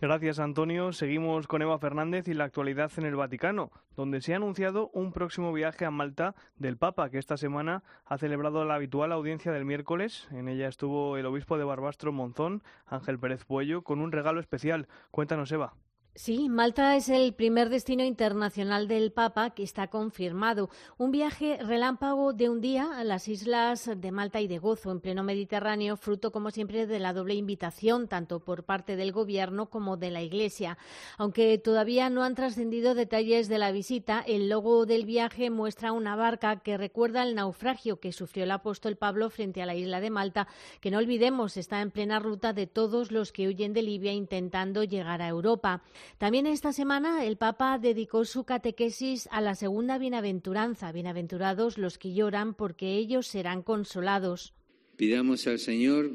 Gracias, 0.00 0.40
Antonio. 0.40 0.92
Seguimos 0.92 1.46
con 1.46 1.62
Eva 1.62 1.78
Fernández 1.78 2.26
y 2.26 2.34
la 2.34 2.42
actualidad 2.42 2.90
en 2.96 3.04
el 3.04 3.14
Vaticano, 3.14 3.70
donde 3.94 4.20
se 4.20 4.32
ha 4.32 4.36
anunciado 4.36 4.90
un 4.92 5.12
próximo 5.12 5.52
viaje 5.52 5.84
a 5.84 5.92
Malta 5.92 6.34
del 6.56 6.76
Papa, 6.76 7.08
que 7.08 7.18
esta 7.18 7.36
semana 7.36 7.84
ha 8.04 8.18
celebrado 8.18 8.64
la 8.64 8.74
habitual 8.74 9.12
audiencia 9.12 9.52
del 9.52 9.64
miércoles. 9.64 10.26
En 10.32 10.48
ella 10.48 10.66
estuvo 10.66 11.16
el 11.18 11.26
obispo 11.26 11.56
de 11.56 11.62
Barbastro 11.62 12.10
Monzón, 12.10 12.64
Ángel 12.84 13.20
Pérez 13.20 13.44
Puello, 13.44 13.82
con 13.82 14.00
un 14.00 14.10
regalo 14.10 14.40
especial. 14.40 14.88
Cuéntanos, 15.12 15.52
Eva. 15.52 15.74
Sí, 16.14 16.50
Malta 16.50 16.94
es 16.94 17.08
el 17.08 17.32
primer 17.32 17.70
destino 17.70 18.04
internacional 18.04 18.86
del 18.86 19.12
Papa 19.12 19.48
que 19.48 19.62
está 19.62 19.86
confirmado. 19.86 20.68
Un 20.98 21.10
viaje 21.10 21.56
relámpago 21.62 22.34
de 22.34 22.50
un 22.50 22.60
día 22.60 22.98
a 22.98 23.02
las 23.02 23.28
islas 23.28 23.90
de 23.96 24.12
Malta 24.12 24.38
y 24.42 24.46
de 24.46 24.58
Gozo, 24.58 24.92
en 24.92 25.00
pleno 25.00 25.22
Mediterráneo, 25.22 25.96
fruto, 25.96 26.30
como 26.30 26.50
siempre, 26.50 26.86
de 26.86 26.98
la 26.98 27.14
doble 27.14 27.32
invitación, 27.32 28.08
tanto 28.08 28.40
por 28.40 28.64
parte 28.64 28.94
del 28.94 29.10
Gobierno 29.10 29.70
como 29.70 29.96
de 29.96 30.10
la 30.10 30.20
Iglesia. 30.20 30.76
Aunque 31.16 31.56
todavía 31.56 32.10
no 32.10 32.24
han 32.24 32.34
trascendido 32.34 32.94
detalles 32.94 33.48
de 33.48 33.56
la 33.56 33.72
visita, 33.72 34.20
el 34.20 34.50
logo 34.50 34.84
del 34.84 35.06
viaje 35.06 35.48
muestra 35.48 35.92
una 35.92 36.14
barca 36.14 36.60
que 36.60 36.76
recuerda 36.76 37.22
el 37.22 37.34
naufragio 37.34 38.00
que 38.00 38.12
sufrió 38.12 38.44
el 38.44 38.50
apóstol 38.50 38.96
Pablo 38.96 39.30
frente 39.30 39.62
a 39.62 39.66
la 39.66 39.74
isla 39.74 39.98
de 39.98 40.10
Malta, 40.10 40.46
que 40.82 40.90
no 40.90 40.98
olvidemos 40.98 41.56
está 41.56 41.80
en 41.80 41.90
plena 41.90 42.18
ruta 42.18 42.52
de 42.52 42.66
todos 42.66 43.10
los 43.10 43.32
que 43.32 43.48
huyen 43.48 43.72
de 43.72 43.80
Libia 43.80 44.12
intentando 44.12 44.84
llegar 44.84 45.22
a 45.22 45.28
Europa. 45.28 45.80
También 46.18 46.46
esta 46.46 46.72
semana 46.72 47.24
el 47.24 47.36
Papa 47.36 47.78
dedicó 47.78 48.24
su 48.24 48.44
catequesis 48.44 49.28
a 49.30 49.40
la 49.40 49.54
segunda 49.54 49.98
bienaventuranza. 49.98 50.92
Bienaventurados 50.92 51.78
los 51.78 51.98
que 51.98 52.14
lloran 52.14 52.54
porque 52.54 52.96
ellos 52.96 53.26
serán 53.26 53.62
consolados. 53.62 54.54
Pidamos 54.96 55.46
al 55.46 55.58
Señor 55.58 56.12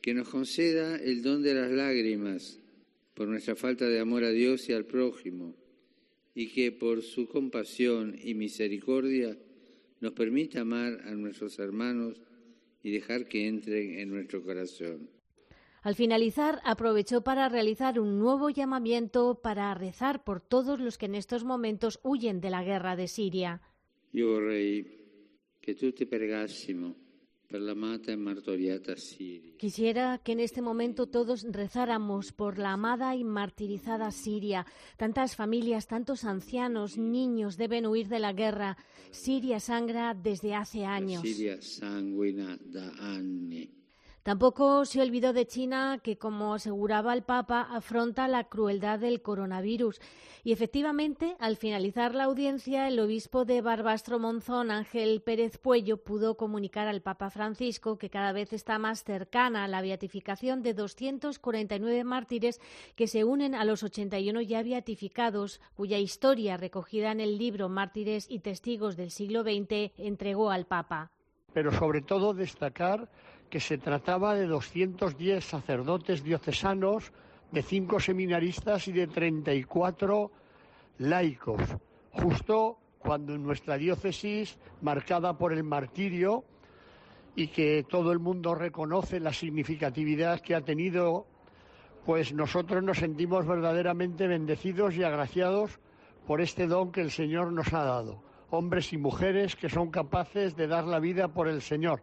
que 0.00 0.14
nos 0.14 0.28
conceda 0.28 0.96
el 0.96 1.22
don 1.22 1.42
de 1.42 1.54
las 1.54 1.70
lágrimas 1.70 2.60
por 3.14 3.28
nuestra 3.28 3.56
falta 3.56 3.88
de 3.88 4.00
amor 4.00 4.24
a 4.24 4.30
Dios 4.30 4.68
y 4.68 4.72
al 4.72 4.84
prójimo, 4.84 5.54
y 6.34 6.48
que 6.48 6.72
por 6.72 7.02
su 7.02 7.28
compasión 7.28 8.18
y 8.22 8.34
misericordia 8.34 9.38
nos 10.00 10.12
permita 10.12 10.60
amar 10.60 11.00
a 11.06 11.12
nuestros 11.12 11.58
hermanos 11.58 12.20
y 12.82 12.90
dejar 12.90 13.26
que 13.26 13.46
entren 13.46 13.98
en 13.98 14.10
nuestro 14.10 14.42
corazón. 14.42 15.08
Al 15.84 15.94
finalizar, 15.94 16.62
aprovechó 16.64 17.20
para 17.20 17.46
realizar 17.50 18.00
un 18.00 18.18
nuevo 18.18 18.48
llamamiento 18.48 19.42
para 19.42 19.74
rezar 19.74 20.24
por 20.24 20.40
todos 20.40 20.80
los 20.80 20.96
que 20.96 21.04
en 21.04 21.14
estos 21.14 21.44
momentos 21.44 22.00
huyen 22.02 22.40
de 22.40 22.48
la 22.48 22.64
guerra 22.64 22.96
de 22.96 23.06
Siria. 23.06 23.60
Yo 24.10 24.32
vorrei 24.32 24.86
que 25.60 25.74
tutti 25.74 26.06
pregassimo 26.06 26.96
e. 27.54 29.54
Quisiera 29.58 30.18
que 30.24 30.32
en 30.32 30.40
este 30.40 30.62
momento 30.62 31.06
todos 31.06 31.44
rezáramos 31.44 32.32
por 32.32 32.58
la 32.58 32.72
amada 32.72 33.14
y 33.14 33.22
martirizada 33.22 34.10
Siria. 34.10 34.66
Tantas 34.96 35.36
familias, 35.36 35.86
tantos 35.86 36.24
ancianos, 36.24 36.96
niños 36.96 37.56
deben 37.56 37.86
huir 37.86 38.08
de 38.08 38.18
la 38.18 38.32
guerra. 38.32 38.78
Siria 39.10 39.60
sangra 39.60 40.14
desde 40.14 40.54
hace 40.54 40.86
años. 40.86 41.20
Siria 41.20 41.60
sanguina 41.60 42.58
da 42.64 42.90
anni. 42.98 43.83
Tampoco 44.24 44.86
se 44.86 45.02
olvidó 45.02 45.34
de 45.34 45.46
China, 45.46 46.00
que, 46.02 46.16
como 46.16 46.54
aseguraba 46.54 47.12
el 47.12 47.24
Papa, 47.24 47.68
afronta 47.70 48.26
la 48.26 48.44
crueldad 48.44 48.98
del 48.98 49.20
coronavirus. 49.20 50.00
Y 50.42 50.52
efectivamente, 50.52 51.36
al 51.40 51.58
finalizar 51.58 52.14
la 52.14 52.24
audiencia, 52.24 52.88
el 52.88 52.98
obispo 53.00 53.44
de 53.44 53.60
Barbastro 53.60 54.18
Monzón, 54.18 54.70
Ángel 54.70 55.20
Pérez 55.20 55.58
Puello, 55.58 55.98
pudo 55.98 56.38
comunicar 56.38 56.88
al 56.88 57.02
Papa 57.02 57.28
Francisco 57.28 57.98
que 57.98 58.08
cada 58.08 58.32
vez 58.32 58.54
está 58.54 58.78
más 58.78 59.04
cercana 59.04 59.68
la 59.68 59.82
beatificación 59.82 60.62
de 60.62 60.72
249 60.72 62.02
mártires 62.04 62.62
que 62.96 63.08
se 63.08 63.24
unen 63.24 63.54
a 63.54 63.66
los 63.66 63.82
81 63.82 64.40
ya 64.40 64.62
beatificados, 64.62 65.60
cuya 65.74 65.98
historia, 65.98 66.56
recogida 66.56 67.12
en 67.12 67.20
el 67.20 67.36
libro 67.36 67.68
Mártires 67.68 68.24
y 68.30 68.38
Testigos 68.38 68.96
del 68.96 69.10
siglo 69.10 69.42
XX, 69.42 69.92
entregó 69.98 70.50
al 70.50 70.64
Papa. 70.64 71.10
Pero 71.52 71.70
sobre 71.72 72.00
todo 72.00 72.32
destacar 72.32 73.08
que 73.54 73.60
se 73.60 73.78
trataba 73.78 74.34
de 74.34 74.48
210 74.48 75.44
sacerdotes 75.44 76.24
diocesanos, 76.24 77.12
de 77.52 77.62
cinco 77.62 78.00
seminaristas 78.00 78.88
y 78.88 78.92
de 78.92 79.06
34 79.06 80.32
laicos, 80.98 81.62
justo 82.10 82.78
cuando 82.98 83.32
en 83.32 83.44
nuestra 83.44 83.78
diócesis, 83.78 84.58
marcada 84.82 85.38
por 85.38 85.52
el 85.52 85.62
martirio 85.62 86.42
y 87.36 87.46
que 87.46 87.86
todo 87.88 88.10
el 88.10 88.18
mundo 88.18 88.56
reconoce 88.56 89.20
la 89.20 89.32
significatividad 89.32 90.40
que 90.40 90.56
ha 90.56 90.62
tenido, 90.62 91.28
pues 92.04 92.34
nosotros 92.34 92.82
nos 92.82 92.98
sentimos 92.98 93.46
verdaderamente 93.46 94.26
bendecidos 94.26 94.96
y 94.96 95.04
agraciados 95.04 95.78
por 96.26 96.40
este 96.40 96.66
don 96.66 96.90
que 96.90 97.02
el 97.02 97.12
Señor 97.12 97.52
nos 97.52 97.72
ha 97.72 97.84
dado. 97.84 98.20
Hombres 98.50 98.92
y 98.92 98.98
mujeres 98.98 99.54
que 99.54 99.68
son 99.68 99.92
capaces 99.92 100.56
de 100.56 100.66
dar 100.66 100.86
la 100.86 100.98
vida 100.98 101.28
por 101.28 101.46
el 101.46 101.62
Señor 101.62 102.02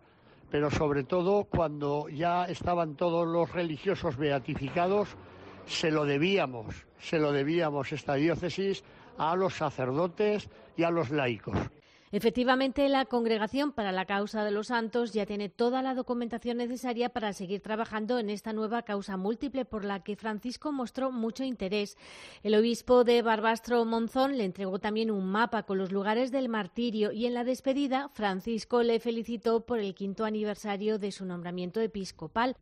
pero 0.51 0.69
sobre 0.69 1.03
todo 1.03 1.45
cuando 1.45 2.09
ya 2.09 2.45
estaban 2.45 2.95
todos 2.95 3.25
los 3.25 3.51
religiosos 3.51 4.17
beatificados, 4.17 5.15
se 5.65 5.89
lo 5.89 6.05
debíamos, 6.05 6.85
se 6.99 7.17
lo 7.17 7.31
debíamos 7.31 7.93
esta 7.93 8.15
diócesis 8.15 8.83
a 9.17 9.35
los 9.35 9.55
sacerdotes 9.55 10.49
y 10.75 10.83
a 10.83 10.91
los 10.91 11.09
laicos. 11.09 11.57
Efectivamente, 12.13 12.89
la 12.89 13.05
Congregación 13.05 13.71
para 13.71 13.93
la 13.93 14.05
Causa 14.05 14.43
de 14.43 14.51
los 14.51 14.67
Santos 14.67 15.13
ya 15.13 15.25
tiene 15.25 15.47
toda 15.47 15.81
la 15.81 15.95
documentación 15.95 16.57
necesaria 16.57 17.07
para 17.07 17.31
seguir 17.31 17.61
trabajando 17.61 18.19
en 18.19 18.29
esta 18.29 18.51
nueva 18.51 18.81
causa 18.81 19.15
múltiple 19.15 19.63
por 19.63 19.85
la 19.85 20.03
que 20.03 20.17
Francisco 20.17 20.73
mostró 20.73 21.13
mucho 21.13 21.45
interés. 21.45 21.97
El 22.43 22.55
obispo 22.55 23.05
de 23.05 23.21
Barbastro 23.21 23.85
Monzón 23.85 24.37
le 24.37 24.43
entregó 24.43 24.77
también 24.79 25.09
un 25.09 25.25
mapa 25.25 25.63
con 25.63 25.77
los 25.77 25.93
lugares 25.93 26.33
del 26.33 26.49
martirio 26.49 27.13
y 27.13 27.27
en 27.27 27.33
la 27.33 27.45
despedida 27.45 28.09
Francisco 28.09 28.83
le 28.83 28.99
felicitó 28.99 29.65
por 29.65 29.79
el 29.79 29.95
quinto 29.95 30.25
aniversario 30.25 30.99
de 30.99 31.13
su 31.13 31.25
nombramiento 31.25 31.79
episcopal. 31.79 32.57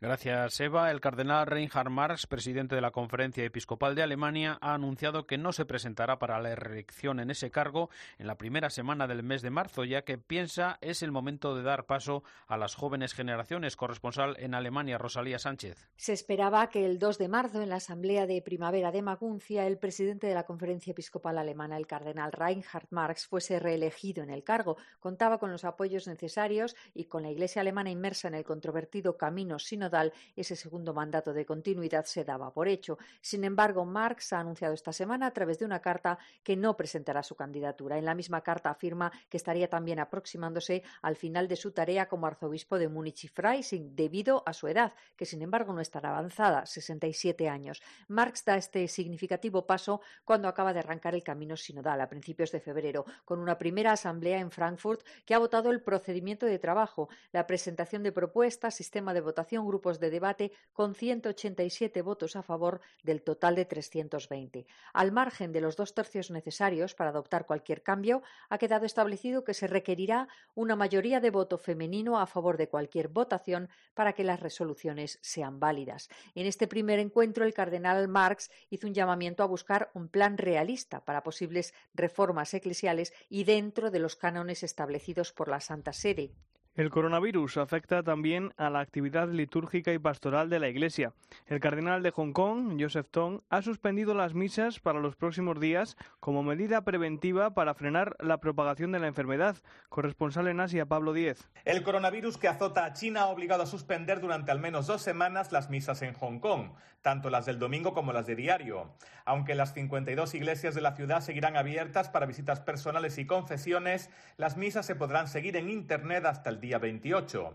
Gracias, 0.00 0.58
Eva. 0.60 0.90
El 0.90 1.00
cardenal 1.00 1.46
Reinhard 1.46 1.90
Marx, 1.90 2.26
presidente 2.26 2.74
de 2.74 2.80
la 2.80 2.90
Conferencia 2.90 3.44
Episcopal 3.44 3.94
de 3.94 4.02
Alemania, 4.02 4.58
ha 4.60 4.74
anunciado 4.74 5.26
que 5.26 5.36
no 5.36 5.52
se 5.52 5.66
presentará 5.66 6.18
para 6.18 6.40
la 6.40 6.54
reelección 6.54 7.20
en 7.20 7.30
ese 7.30 7.50
cargo 7.50 7.90
en 8.18 8.26
la 8.26 8.38
primera 8.38 8.70
semana 8.70 9.06
del 9.06 9.22
mes 9.22 9.42
de 9.42 9.50
marzo, 9.50 9.84
ya 9.84 10.02
que 10.02 10.18
piensa 10.18 10.78
es 10.80 11.02
el 11.02 11.12
momento 11.12 11.54
de 11.54 11.62
dar 11.62 11.84
paso 11.84 12.24
a 12.46 12.56
las 12.56 12.74
jóvenes 12.74 13.14
generaciones. 13.14 13.76
Corresponsal 13.76 14.36
en 14.38 14.54
Alemania, 14.54 14.98
Rosalía 14.98 15.38
Sánchez. 15.38 15.88
Se 15.96 16.12
esperaba 16.12 16.68
que 16.70 16.86
el 16.86 16.98
2 16.98 17.18
de 17.18 17.28
marzo, 17.28 17.62
en 17.62 17.68
la 17.68 17.76
Asamblea 17.76 18.26
de 18.26 18.42
Primavera 18.42 18.90
de 18.90 19.02
Maguncia, 19.02 19.66
el 19.66 19.78
presidente 19.78 20.26
de 20.26 20.34
la 20.34 20.44
Conferencia 20.44 20.92
Episcopal 20.92 21.38
Alemana, 21.38 21.76
el 21.76 21.86
cardenal 21.86 22.32
Reinhard 22.32 22.86
Marx, 22.90 23.26
fuese 23.26 23.58
reelegido 23.58 24.22
en 24.22 24.30
el 24.30 24.44
cargo. 24.44 24.76
Contaba 24.98 25.38
con 25.38 25.52
los 25.52 25.64
apoyos 25.64 26.08
necesarios 26.08 26.74
y 26.94 27.04
con 27.04 27.22
la 27.22 27.30
Iglesia 27.30 27.60
alemana 27.60 27.90
inmersa 27.90 28.28
en 28.28 28.34
el 28.34 28.44
controvertido 28.44 29.16
camino 29.16 29.58
sinodal, 29.60 30.12
ese 30.36 30.56
segundo 30.56 30.92
mandato 30.94 31.32
de 31.32 31.46
continuidad 31.46 32.04
se 32.04 32.24
daba 32.24 32.52
por 32.52 32.68
hecho. 32.68 32.98
Sin 33.20 33.44
embargo, 33.44 33.84
Marx 33.84 34.32
ha 34.32 34.40
anunciado 34.40 34.74
esta 34.74 34.92
semana 34.92 35.26
a 35.26 35.30
través 35.32 35.58
de 35.58 35.64
una 35.64 35.80
carta 35.80 36.18
que 36.42 36.56
no 36.56 36.76
presentará 36.76 37.22
su 37.22 37.34
candidatura. 37.34 37.98
En 37.98 38.04
la 38.04 38.14
misma 38.14 38.42
carta 38.42 38.70
afirma 38.70 39.12
que 39.28 39.36
estaría 39.36 39.68
también 39.68 39.98
aproximándose 39.98 40.82
al 41.02 41.16
final 41.16 41.48
de 41.48 41.56
su 41.56 41.72
tarea 41.72 42.08
como 42.08 42.26
arzobispo 42.26 42.78
de 42.78 42.88
Múnich 42.88 43.24
y 43.24 43.28
Freising, 43.28 43.94
debido 43.94 44.42
a 44.46 44.52
su 44.52 44.68
edad, 44.68 44.92
que 45.16 45.26
sin 45.26 45.42
embargo 45.42 45.72
no 45.72 45.80
es 45.80 45.90
tan 45.90 46.06
avanzada, 46.06 46.66
67 46.66 47.48
años. 47.48 47.82
Marx 48.08 48.44
da 48.44 48.56
este 48.56 48.86
significativo 48.88 49.66
paso 49.66 50.00
cuando 50.24 50.48
acaba 50.48 50.72
de 50.72 50.80
arrancar 50.80 51.14
el 51.14 51.22
camino 51.22 51.56
sinodal 51.56 52.00
a 52.00 52.08
principios 52.08 52.52
de 52.52 52.60
febrero, 52.60 53.04
con 53.24 53.40
una 53.40 53.58
primera 53.58 53.92
asamblea 53.92 54.38
en 54.38 54.50
Frankfurt 54.50 55.02
que 55.24 55.34
ha 55.34 55.38
votado 55.38 55.70
el 55.70 55.82
procedimiento 55.82 56.46
de 56.46 56.58
trabajo, 56.58 57.08
la 57.32 57.46
presentación 57.46 58.02
de 58.02 58.12
propuestas, 58.12 58.74
sistema 58.74 59.14
de 59.14 59.20
votación, 59.20 59.39
grupos 59.48 60.00
de 60.00 60.10
debate, 60.10 60.52
con 60.72 60.94
187 60.94 62.02
votos 62.02 62.36
a 62.36 62.42
favor 62.42 62.80
del 63.02 63.22
total 63.22 63.54
de 63.54 63.64
320. 63.64 64.66
Al 64.92 65.12
margen 65.12 65.52
de 65.52 65.60
los 65.60 65.76
dos 65.76 65.94
tercios 65.94 66.30
necesarios 66.30 66.94
para 66.94 67.10
adoptar 67.10 67.46
cualquier 67.46 67.82
cambio, 67.82 68.22
ha 68.48 68.58
quedado 68.58 68.86
establecido 68.86 69.44
que 69.44 69.54
se 69.54 69.66
requerirá 69.66 70.28
una 70.54 70.76
mayoría 70.76 71.20
de 71.20 71.30
voto 71.30 71.58
femenino 71.58 72.18
a 72.18 72.26
favor 72.26 72.56
de 72.56 72.68
cualquier 72.68 73.08
votación 73.08 73.68
para 73.94 74.12
que 74.12 74.24
las 74.24 74.40
resoluciones 74.40 75.18
sean 75.22 75.60
válidas. 75.60 76.08
En 76.34 76.46
este 76.46 76.66
primer 76.66 76.98
encuentro, 76.98 77.44
el 77.44 77.54
cardenal 77.54 78.08
Marx 78.08 78.50
hizo 78.70 78.86
un 78.86 78.94
llamamiento 78.94 79.42
a 79.42 79.46
buscar 79.46 79.90
un 79.94 80.08
plan 80.08 80.38
realista 80.38 81.04
para 81.04 81.22
posibles 81.22 81.74
reformas 81.94 82.54
eclesiales 82.54 83.12
y 83.28 83.44
dentro 83.44 83.90
de 83.90 83.98
los 83.98 84.16
cánones 84.16 84.62
establecidos 84.62 85.32
por 85.32 85.48
la 85.48 85.60
Santa 85.60 85.92
Sede. 85.92 86.32
El 86.80 86.88
coronavirus 86.88 87.58
afecta 87.58 88.02
también 88.02 88.54
a 88.56 88.70
la 88.70 88.80
actividad 88.80 89.28
litúrgica 89.28 89.92
y 89.92 89.98
pastoral 89.98 90.48
de 90.48 90.58
la 90.58 90.70
Iglesia. 90.70 91.12
El 91.44 91.60
cardenal 91.60 92.02
de 92.02 92.10
Hong 92.10 92.32
Kong, 92.32 92.78
Joseph 92.80 93.08
Tong, 93.10 93.42
ha 93.50 93.60
suspendido 93.60 94.14
las 94.14 94.32
misas 94.32 94.80
para 94.80 94.98
los 94.98 95.14
próximos 95.14 95.60
días 95.60 95.98
como 96.20 96.42
medida 96.42 96.80
preventiva 96.80 97.52
para 97.52 97.74
frenar 97.74 98.16
la 98.18 98.38
propagación 98.38 98.92
de 98.92 98.98
la 98.98 99.08
enfermedad. 99.08 99.58
Corresponsal 99.90 100.48
en 100.48 100.60
Asia, 100.60 100.86
Pablo 100.86 101.12
Díez. 101.12 101.50
El 101.66 101.82
coronavirus 101.82 102.38
que 102.38 102.48
azota 102.48 102.86
a 102.86 102.94
China 102.94 103.24
ha 103.24 103.26
obligado 103.26 103.64
a 103.64 103.66
suspender 103.66 104.22
durante 104.22 104.50
al 104.50 104.58
menos 104.58 104.86
dos 104.86 105.02
semanas 105.02 105.52
las 105.52 105.68
misas 105.68 106.00
en 106.00 106.14
Hong 106.14 106.38
Kong, 106.38 106.70
tanto 107.02 107.28
las 107.28 107.44
del 107.44 107.58
domingo 107.58 107.92
como 107.92 108.14
las 108.14 108.26
de 108.26 108.36
diario. 108.36 108.94
Aunque 109.26 109.54
las 109.54 109.74
52 109.74 110.34
iglesias 110.34 110.74
de 110.74 110.80
la 110.80 110.96
ciudad 110.96 111.20
seguirán 111.20 111.58
abiertas 111.58 112.08
para 112.08 112.24
visitas 112.24 112.60
personales 112.60 113.18
y 113.18 113.26
confesiones, 113.26 114.08
las 114.38 114.56
misas 114.56 114.86
se 114.86 114.94
podrán 114.94 115.28
seguir 115.28 115.58
en 115.58 115.68
Internet 115.68 116.24
hasta 116.24 116.48
el 116.48 116.58
día 116.58 116.69
28. 116.78 117.54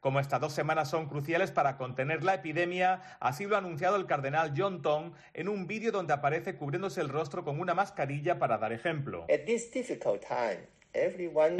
Como 0.00 0.20
estas 0.20 0.40
dos 0.40 0.52
semanas 0.52 0.90
son 0.90 1.08
cruciales 1.08 1.50
para 1.50 1.76
contener 1.76 2.22
la 2.22 2.34
epidemia, 2.34 3.02
así 3.18 3.46
lo 3.46 3.56
ha 3.56 3.58
anunciado 3.58 3.96
el 3.96 4.06
cardenal 4.06 4.52
John 4.56 4.82
Tong 4.82 5.12
en 5.34 5.48
un 5.48 5.66
vídeo 5.66 5.90
donde 5.90 6.12
aparece 6.12 6.56
cubriéndose 6.56 7.00
el 7.00 7.08
rostro 7.08 7.44
con 7.44 7.58
una 7.58 7.74
mascarilla 7.74 8.38
para 8.38 8.58
dar 8.58 8.72
ejemplo. 8.72 9.24
En 9.28 9.48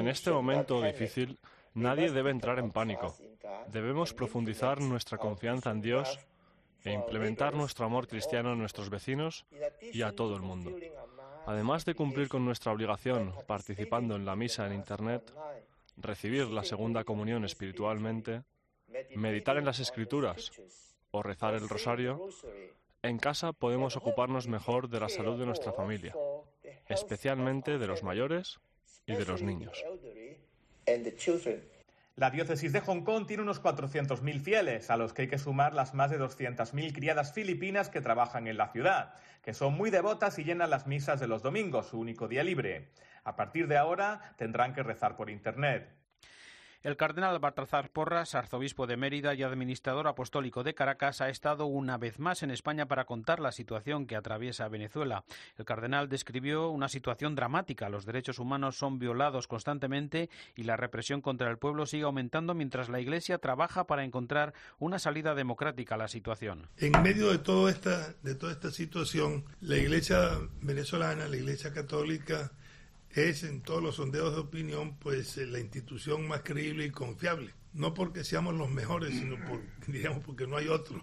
este 0.09 0.31
momento 0.31 0.83
difícil, 0.83 1.39
nadie 1.75 2.13
debe 2.13 2.31
entrar 2.31 2.59
en 2.59 2.71
pánico. 2.71 3.17
Debemos 3.69 4.15
profundizar 4.15 4.81
nuestra 4.81 5.19
confianza 5.19 5.71
en 5.71 5.81
Dios 5.81 6.19
e 6.85 6.93
implementar 6.93 7.55
nuestro 7.55 7.85
amor 7.85 8.07
cristiano 8.07 8.53
a 8.53 8.55
nuestros 8.55 8.91
vecinos 8.91 9.45
y 9.93 10.03
a 10.03 10.13
todo 10.13 10.37
el 10.37 10.43
mundo. 10.43 10.73
Además 11.47 11.85
de 11.85 11.95
cumplir 11.95 12.29
con 12.29 12.45
nuestra 12.45 12.73
obligación 12.73 13.33
participando 13.47 14.15
en 14.15 14.25
la 14.25 14.37
misa 14.37 14.67
en 14.67 14.75
Internet, 14.75 15.33
recibir 15.97 16.47
la 16.49 16.65
segunda 16.65 17.05
comunión 17.05 17.45
espiritualmente, 17.45 18.43
meditar 19.15 19.57
en 19.57 19.65
las 19.65 19.79
escrituras 19.81 20.53
o 21.11 21.23
rezar 21.23 21.55
el 21.55 21.69
rosario, 21.69 22.29
en 23.03 23.19
casa 23.19 23.53
podemos 23.53 23.97
ocuparnos 23.97 24.49
mejor 24.49 24.89
de 24.89 25.01
la 25.01 25.09
salud 25.09 25.39
de 25.39 25.47
nuestra 25.47 25.73
familia, 25.73 26.15
especialmente 26.89 27.79
de 27.79 27.87
los 27.87 28.03
mayores 28.03 28.59
y 29.07 29.15
de 29.15 29.25
los 29.25 29.43
niños. 29.43 29.85
La 32.17 32.31
diócesis 32.31 32.73
de 32.73 32.81
Hong 32.81 33.03
Kong 33.03 33.27
tiene 33.27 33.43
unos 33.43 33.63
400.000 33.63 34.41
fieles, 34.41 34.89
a 34.89 34.97
los 34.97 35.13
que 35.13 35.23
hay 35.23 35.29
que 35.29 35.37
sumar 35.37 35.75
las 35.75 35.93
más 35.93 36.11
de 36.11 36.19
200.000 36.19 36.95
criadas 36.95 37.35
filipinas 37.35 37.91
que 37.91 38.01
trabajan 38.01 38.47
en 38.47 38.57
la 38.57 38.73
ciudad, 38.73 39.13
que 39.43 39.53
son 39.53 39.75
muy 39.75 39.91
devotas 39.91 40.39
y 40.39 40.45
llenan 40.45 40.71
las 40.71 40.87
misas 40.87 41.21
de 41.21 41.29
los 41.29 41.43
domingos, 41.43 41.89
su 41.89 42.01
único 42.01 42.27
día 42.27 42.43
libre. 42.43 42.89
A 43.27 43.35
partir 43.35 43.67
de 43.67 43.77
ahora 43.77 44.35
tendrán 44.39 44.73
que 44.73 44.85
rezar 44.85 45.17
por 45.17 45.31
Internet. 45.31 45.93
El 46.83 46.97
cardenal 46.97 47.41
Baltazar 47.41 47.91
Porras, 47.91 48.37
arzobispo 48.37 48.87
de 48.87 48.97
Mérida 48.97 49.35
y 49.35 49.43
administrador 49.43 50.07
apostólico 50.07 50.63
de 50.63 50.75
Caracas, 50.75 51.21
ha 51.21 51.29
estado 51.29 51.67
una 51.67 51.99
vez 51.99 52.21
más 52.21 52.45
en 52.45 52.53
España 52.53 52.87
para 52.87 53.05
contar 53.05 53.41
la 53.41 53.51
situación 53.51 54.07
que 54.07 54.15
atraviesa 54.15 54.69
Venezuela. 54.69 55.25
El 55.59 55.65
cardenal 55.65 56.09
describió 56.09 56.69
una 56.69 56.89
situación 56.89 57.35
dramática. 57.35 57.89
Los 57.89 58.07
derechos 58.07 58.39
humanos 58.39 58.79
son 58.79 59.01
violados 59.01 59.49
constantemente 59.49 60.31
y 60.55 60.63
la 60.63 60.77
represión 60.77 61.21
contra 61.21 61.51
el 61.51 61.59
pueblo 61.59 61.87
sigue 61.87 62.05
aumentando 62.05 62.55
mientras 62.55 62.89
la 62.89 63.01
Iglesia 63.01 63.39
trabaja 63.39 63.89
para 63.89 64.05
encontrar 64.05 64.55
una 64.79 65.01
salida 65.01 65.35
democrática 65.35 65.97
a 65.97 65.99
la 65.99 66.07
situación. 66.07 66.69
En 66.77 66.93
medio 67.03 67.33
de, 67.33 67.39
toda 67.39 67.73
esta, 67.73 68.13
de 68.23 68.37
toda 68.37 68.53
esta 68.53 68.71
situación, 68.71 69.45
la 69.61 69.77
Iglesia 69.77 70.39
venezolana, 70.63 71.27
la 71.27 71.37
Iglesia 71.37 71.73
católica, 71.73 72.53
es 73.17 73.45
en 73.45 73.63
todos 73.63 73.83
los 73.83 73.97
sondeos 73.97 74.35
de 74.35 74.41
opinión 74.41 74.97
pues 74.99 75.39
eh, 75.39 75.47
la 75.47 75.59
institución 75.59 76.29
más 76.29 76.43
creíble 76.43 76.85
y 76.85 76.91
confiable. 76.91 77.53
No 77.73 77.95
porque 77.95 78.25
seamos 78.25 78.55
los 78.55 78.71
mejores, 78.71 79.15
sino 79.15 79.37
por, 79.49 79.61
digamos 79.87 80.23
porque 80.23 80.47
no 80.47 80.57
hay 80.57 80.69
otro. 80.69 81.03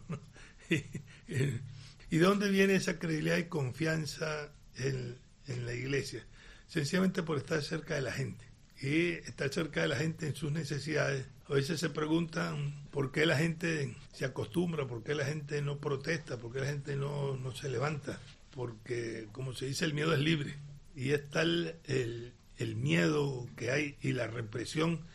¿Y 0.69 2.17
de 2.17 2.25
dónde 2.25 2.49
viene 2.51 2.75
esa 2.75 2.99
credibilidad 2.99 3.37
y 3.37 3.45
confianza 3.45 4.51
en, 4.77 5.17
en 5.47 5.65
la 5.65 5.73
iglesia? 5.73 6.23
Sencillamente 6.67 7.23
por 7.23 7.37
estar 7.37 7.61
cerca 7.63 7.95
de 7.95 8.01
la 8.01 8.11
gente. 8.11 8.45
Y 8.79 9.13
estar 9.27 9.51
cerca 9.51 9.81
de 9.81 9.87
la 9.87 9.95
gente 9.95 10.27
en 10.27 10.35
sus 10.35 10.51
necesidades. 10.51 11.25
A 11.47 11.53
veces 11.53 11.79
se 11.79 11.89
preguntan 11.89 12.87
por 12.91 13.11
qué 13.11 13.25
la 13.25 13.37
gente 13.37 13.95
se 14.11 14.25
acostumbra, 14.25 14.87
por 14.87 15.03
qué 15.03 15.15
la 15.15 15.25
gente 15.25 15.61
no 15.61 15.79
protesta, 15.79 16.37
por 16.37 16.53
qué 16.53 16.59
la 16.59 16.67
gente 16.67 16.95
no, 16.95 17.37
no 17.37 17.55
se 17.55 17.69
levanta. 17.69 18.19
Porque, 18.51 19.27
como 19.31 19.53
se 19.53 19.65
dice, 19.65 19.85
el 19.85 19.93
miedo 19.93 20.13
es 20.13 20.19
libre 20.19 20.55
y 20.95 21.11
es 21.11 21.29
tal 21.29 21.75
el, 21.85 22.33
el 22.57 22.75
miedo 22.75 23.47
que 23.55 23.71
hay 23.71 23.97
y 24.01 24.13
la 24.13 24.27
represión. 24.27 25.05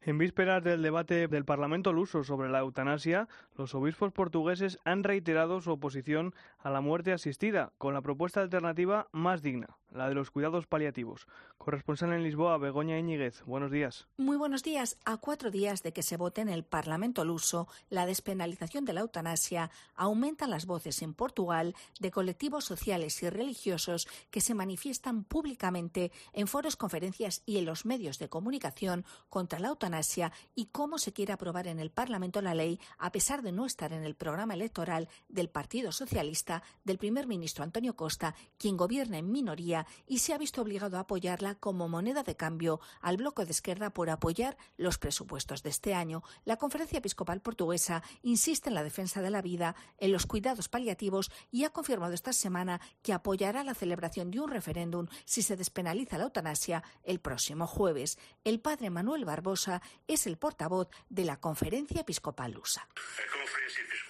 En 0.00 0.16
vísperas 0.16 0.62
del 0.62 0.80
debate 0.80 1.28
del 1.28 1.44
Parlamento 1.44 1.92
luso 1.92 2.24
sobre 2.24 2.48
la 2.48 2.60
eutanasia, 2.60 3.28
los 3.56 3.74
obispos 3.74 4.12
portugueses 4.12 4.78
han 4.84 5.04
reiterado 5.04 5.60
su 5.60 5.72
oposición 5.72 6.34
a 6.58 6.70
la 6.70 6.80
muerte 6.80 7.12
asistida, 7.12 7.72
con 7.78 7.92
la 7.94 8.00
propuesta 8.00 8.40
alternativa 8.40 9.08
más 9.12 9.42
digna, 9.42 9.76
la 9.92 10.08
de 10.08 10.14
los 10.14 10.30
cuidados 10.30 10.66
paliativos. 10.66 11.26
Corresponsal 11.56 12.12
en 12.12 12.22
Lisboa, 12.22 12.56
Begoña 12.58 12.98
Iñiguez. 12.98 13.42
Buenos 13.44 13.70
días. 13.70 14.06
Muy 14.16 14.36
buenos 14.36 14.62
días. 14.62 14.96
A 15.04 15.16
cuatro 15.16 15.50
días 15.50 15.82
de 15.82 15.92
que 15.92 16.02
se 16.02 16.16
vote 16.16 16.40
en 16.40 16.48
el 16.48 16.64
Parlamento 16.64 17.24
luso 17.24 17.68
la 17.90 18.06
despenalización 18.06 18.84
de 18.84 18.92
la 18.92 19.00
eutanasia, 19.00 19.70
aumentan 19.94 20.50
las 20.50 20.66
voces 20.66 21.02
en 21.02 21.14
Portugal 21.14 21.74
de 22.00 22.10
colectivos 22.10 22.64
sociales 22.64 23.22
y 23.22 23.30
religiosos 23.30 24.08
que 24.30 24.40
se 24.40 24.54
manifiestan 24.54 25.24
públicamente 25.24 26.12
en 26.32 26.46
foros, 26.46 26.76
conferencias 26.76 27.42
y 27.44 27.58
en 27.58 27.64
los 27.64 27.84
medios 27.84 28.18
de 28.18 28.28
comunicación 28.28 29.04
contra 29.28 29.58
la 29.58 29.68
eutanasia 29.68 30.32
y 30.54 30.66
cómo 30.66 30.98
se 30.98 31.12
quiere 31.12 31.32
aprobar 31.32 31.66
en 31.66 31.80
el 31.80 31.90
Parlamento 31.90 32.40
la 32.40 32.54
ley 32.54 32.80
a 32.98 33.10
pesar 33.12 33.42
de 33.42 33.52
no 33.52 33.66
estar 33.66 33.92
en 33.92 34.04
el 34.04 34.14
programa 34.14 34.54
electoral 34.54 35.08
del 35.28 35.48
Partido 35.48 35.92
Socialista 35.92 36.62
del 36.84 36.98
primer 36.98 37.26
ministro 37.26 37.64
Antonio 37.64 37.96
Costa, 37.96 38.34
quien 38.58 38.76
gobierna 38.76 39.18
en 39.18 39.30
minoría 39.30 39.77
y 40.06 40.18
se 40.18 40.34
ha 40.34 40.38
visto 40.38 40.62
obligado 40.62 40.96
a 40.96 41.00
apoyarla 41.00 41.54
como 41.54 41.88
moneda 41.88 42.22
de 42.22 42.36
cambio 42.36 42.80
al 43.00 43.16
bloque 43.16 43.44
de 43.44 43.50
izquierda 43.50 43.90
por 43.90 44.10
apoyar 44.10 44.56
los 44.76 44.98
presupuestos 44.98 45.62
de 45.62 45.70
este 45.70 45.94
año. 45.94 46.22
La 46.44 46.56
Conferencia 46.56 46.98
Episcopal 46.98 47.40
Portuguesa 47.40 48.02
insiste 48.22 48.68
en 48.68 48.74
la 48.74 48.82
defensa 48.82 49.22
de 49.22 49.30
la 49.30 49.42
vida, 49.42 49.74
en 49.98 50.12
los 50.12 50.26
cuidados 50.26 50.68
paliativos 50.68 51.30
y 51.50 51.64
ha 51.64 51.70
confirmado 51.70 52.14
esta 52.14 52.32
semana 52.32 52.80
que 53.02 53.12
apoyará 53.12 53.64
la 53.64 53.74
celebración 53.74 54.30
de 54.30 54.40
un 54.40 54.50
referéndum 54.50 55.06
si 55.24 55.42
se 55.42 55.56
despenaliza 55.56 56.18
la 56.18 56.24
eutanasia 56.24 56.82
el 57.02 57.20
próximo 57.20 57.66
jueves. 57.66 58.18
El 58.44 58.60
padre 58.60 58.90
Manuel 58.90 59.24
Barbosa 59.24 59.82
es 60.06 60.26
el 60.26 60.38
portavoz 60.38 60.88
de 61.08 61.24
la 61.24 61.40
Conferencia 61.40 62.00
Episcopal 62.00 62.52
Lusa. 62.52 62.88
La 62.94 63.32
Conferencia 63.32 63.82
Episcopal 63.84 64.07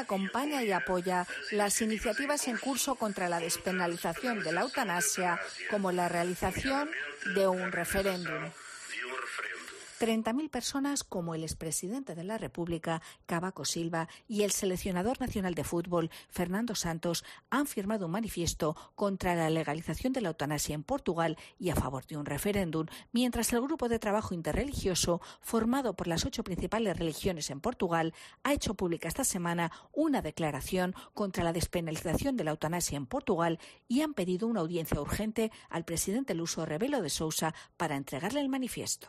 acompaña 0.00 0.62
y 0.62 0.72
apoya 0.72 1.26
las 1.52 1.80
iniciativas 1.80 2.48
en 2.48 2.58
curso 2.58 2.94
contra 2.94 3.28
la 3.28 3.40
despenalización 3.40 4.42
de 4.42 4.52
la 4.52 4.62
eutanasia, 4.62 5.40
como 5.70 5.92
la 5.92 6.08
realización 6.08 6.90
de 7.34 7.46
un 7.46 7.72
referéndum. 7.72 8.50
30.000 10.00 10.50
personas 10.50 11.04
como 11.04 11.34
el 11.34 11.42
expresidente 11.42 12.14
de 12.14 12.24
la 12.24 12.38
República, 12.38 13.02
Cavaco 13.26 13.64
Silva, 13.64 14.08
y 14.26 14.42
el 14.42 14.50
seleccionador 14.50 15.20
nacional 15.20 15.54
de 15.54 15.64
fútbol, 15.64 16.10
Fernando 16.30 16.74
Santos, 16.74 17.24
han 17.50 17.66
firmado 17.66 18.06
un 18.06 18.12
manifiesto 18.12 18.76
contra 18.94 19.34
la 19.34 19.50
legalización 19.50 20.12
de 20.12 20.20
la 20.20 20.28
eutanasia 20.28 20.74
en 20.74 20.82
Portugal 20.82 21.38
y 21.58 21.70
a 21.70 21.76
favor 21.76 22.06
de 22.06 22.16
un 22.16 22.26
referéndum, 22.26 22.86
mientras 23.12 23.52
el 23.52 23.60
grupo 23.60 23.88
de 23.88 23.98
trabajo 23.98 24.34
interreligioso, 24.34 25.20
formado 25.40 25.94
por 25.94 26.06
las 26.06 26.24
ocho 26.24 26.44
principales 26.44 26.96
religiones 26.96 27.50
en 27.50 27.60
Portugal, 27.60 28.14
ha 28.42 28.52
hecho 28.52 28.74
pública 28.74 29.08
esta 29.08 29.24
semana 29.24 29.70
una 29.92 30.22
declaración 30.22 30.94
contra 31.12 31.44
la 31.44 31.52
despenalización 31.52 32.36
de 32.36 32.44
la 32.44 32.50
eutanasia 32.50 32.96
en 32.96 33.06
Portugal 33.06 33.58
y 33.88 34.02
han 34.02 34.14
pedido 34.14 34.46
una 34.48 34.60
audiencia 34.60 35.00
urgente 35.00 35.52
al 35.68 35.84
presidente 35.84 36.34
luso 36.34 36.66
Rebelo 36.66 37.00
de 37.00 37.10
Sousa 37.10 37.54
para 37.76 37.96
entregarle 37.96 38.40
el 38.40 38.48
manifiesto. 38.48 39.08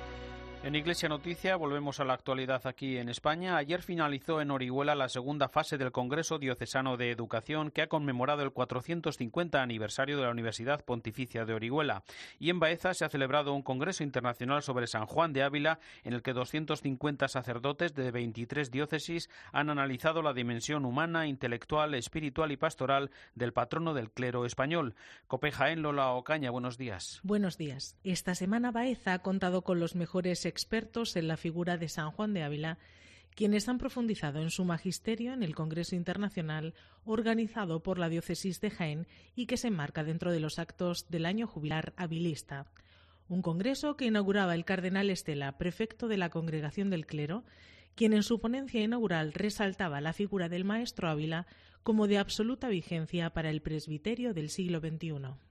En 0.63 0.75
Iglesia 0.75 1.09
Noticia 1.09 1.55
volvemos 1.55 1.99
a 1.99 2.05
la 2.05 2.13
actualidad 2.13 2.67
aquí 2.67 2.97
en 2.97 3.09
España. 3.09 3.57
Ayer 3.57 3.81
finalizó 3.81 4.41
en 4.41 4.51
Orihuela 4.51 4.93
la 4.93 5.09
segunda 5.09 5.49
fase 5.49 5.79
del 5.79 5.91
Congreso 5.91 6.37
Diocesano 6.37 6.97
de 6.97 7.09
Educación 7.09 7.71
que 7.71 7.81
ha 7.81 7.87
conmemorado 7.87 8.43
el 8.43 8.51
450 8.51 9.59
aniversario 9.59 10.17
de 10.17 10.23
la 10.23 10.29
Universidad 10.29 10.85
Pontificia 10.85 11.45
de 11.45 11.55
Orihuela. 11.55 12.03
Y 12.37 12.51
en 12.51 12.59
Baeza 12.59 12.93
se 12.93 13.03
ha 13.03 13.09
celebrado 13.09 13.55
un 13.55 13.63
Congreso 13.63 14.03
Internacional 14.03 14.61
sobre 14.61 14.85
San 14.85 15.07
Juan 15.07 15.33
de 15.33 15.41
Ávila 15.41 15.79
en 16.03 16.13
el 16.13 16.21
que 16.21 16.33
250 16.33 17.27
sacerdotes 17.27 17.95
de 17.95 18.11
23 18.11 18.69
diócesis 18.69 19.31
han 19.51 19.71
analizado 19.71 20.21
la 20.21 20.33
dimensión 20.33 20.85
humana, 20.85 21.25
intelectual, 21.25 21.95
espiritual 21.95 22.51
y 22.51 22.57
pastoral 22.57 23.09
del 23.33 23.51
patrono 23.51 23.95
del 23.95 24.11
clero 24.11 24.45
español. 24.45 24.93
Copeja 25.25 25.75
Lola 25.75 26.11
Ocaña, 26.11 26.51
buenos 26.51 26.77
días. 26.77 27.19
Buenos 27.23 27.57
días. 27.57 27.97
Esta 28.03 28.35
semana 28.35 28.69
Baeza 28.69 29.13
ha 29.13 29.19
contado 29.23 29.63
con 29.63 29.79
los 29.79 29.95
mejores 29.95 30.45
expertos 30.51 31.15
en 31.15 31.27
la 31.27 31.37
figura 31.37 31.77
de 31.77 31.89
San 31.89 32.11
Juan 32.11 32.35
de 32.35 32.43
Ávila, 32.43 32.77
quienes 33.35 33.67
han 33.67 33.77
profundizado 33.77 34.41
en 34.41 34.51
su 34.51 34.65
magisterio 34.65 35.33
en 35.33 35.41
el 35.41 35.55
Congreso 35.55 35.95
Internacional 35.95 36.75
organizado 37.05 37.81
por 37.81 37.97
la 37.97 38.09
Diócesis 38.09 38.61
de 38.61 38.69
Jaén 38.69 39.07
y 39.35 39.45
que 39.45 39.57
se 39.57 39.69
enmarca 39.69 40.03
dentro 40.03 40.31
de 40.31 40.39
los 40.39 40.59
actos 40.59 41.09
del 41.09 41.25
año 41.25 41.47
jubilar 41.47 41.93
habilista. 41.95 42.67
Un 43.29 43.41
congreso 43.41 43.95
que 43.95 44.05
inauguraba 44.05 44.53
el 44.53 44.65
cardenal 44.65 45.09
Estela, 45.09 45.57
prefecto 45.57 46.07
de 46.07 46.17
la 46.17 46.29
Congregación 46.29 46.89
del 46.89 47.05
Clero, 47.05 47.45
quien 47.95 48.13
en 48.13 48.23
su 48.23 48.39
ponencia 48.39 48.81
inaugural 48.81 49.33
resaltaba 49.33 50.01
la 50.01 50.13
figura 50.13 50.49
del 50.49 50.65
maestro 50.65 51.09
Ávila 51.09 51.47
como 51.83 52.07
de 52.07 52.17
absoluta 52.17 52.67
vigencia 52.67 53.31
para 53.31 53.49
el 53.49 53.61
presbiterio 53.61 54.33
del 54.33 54.49
siglo 54.49 54.79
XXI. 54.79 55.50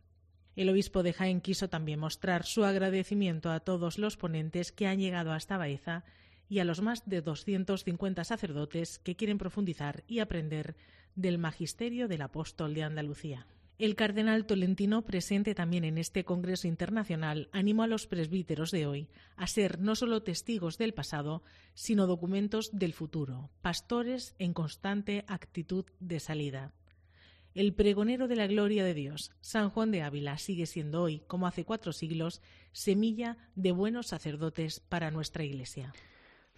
El 0.57 0.69
obispo 0.69 1.03
de 1.03 1.13
Jaén 1.13 1.41
quiso 1.41 1.69
también 1.69 2.01
mostrar 2.01 2.45
su 2.45 2.65
agradecimiento 2.65 3.51
a 3.51 3.61
todos 3.61 3.99
los 3.99 4.17
ponentes 4.17 4.73
que 4.73 4.87
han 4.87 4.99
llegado 4.99 5.33
hasta 5.33 5.59
Baeza 5.59 6.05
y 6.49 6.59
a 6.59 6.65
los 6.65 6.83
más 6.83 7.09
de 7.09 7.23
250 7.23 8.25
sacerdotes 8.25 8.99
que 8.99 9.17
quieren 9.17 9.39
profundizar 9.39 10.03
y 10.09 10.19
aprender 10.19 10.77
del 11.15 11.39
magisterio 11.39 12.09
del 12.09 12.23
apóstol 12.23 12.75
de 12.75 12.83
Andalucía. 12.83 13.47
El 13.79 13.95
cardenal 13.95 14.45
Tolentino, 14.45 15.07
presente 15.07 15.55
también 15.55 15.85
en 15.85 15.97
este 15.97 16.25
Congreso 16.27 16.69
Internacional, 16.69 17.49
animó 17.51 17.85
a 17.85 17.87
los 17.87 18.07
presbíteros 18.07 18.73
de 18.73 18.87
hoy 18.87 19.09
a 19.37 19.47
ser 19.47 19.81
no 19.81 19.95
solo 19.95 20.23
testigos 20.23 20.77
del 20.77 20.93
pasado, 20.93 21.43
sino 21.73 22.07
documentos 22.07 22.69
del 22.73 22.93
futuro, 22.93 23.49
pastores 23.63 24.35
en 24.39 24.53
constante 24.53 25.25
actitud 25.29 25.87
de 25.99 26.21
salida. 26.21 26.75
El 27.53 27.75
pregonero 27.75 28.29
de 28.29 28.37
la 28.37 28.47
gloria 28.47 28.85
de 28.85 28.95
Dios, 28.95 29.33
San 29.41 29.71
Juan 29.71 29.91
de 29.91 30.03
Ávila, 30.03 30.39
sigue 30.39 30.67
siendo 30.67 31.03
hoy, 31.03 31.23
como 31.27 31.49
hace 31.49 31.65
cuatro 31.65 31.93
siglos, 31.93 32.41
semilla 32.71 33.39
de 33.57 33.73
buenos 33.73 34.07
sacerdotes 34.07 34.79
para 34.79 35.11
nuestra 35.11 35.43
Iglesia. 35.43 35.93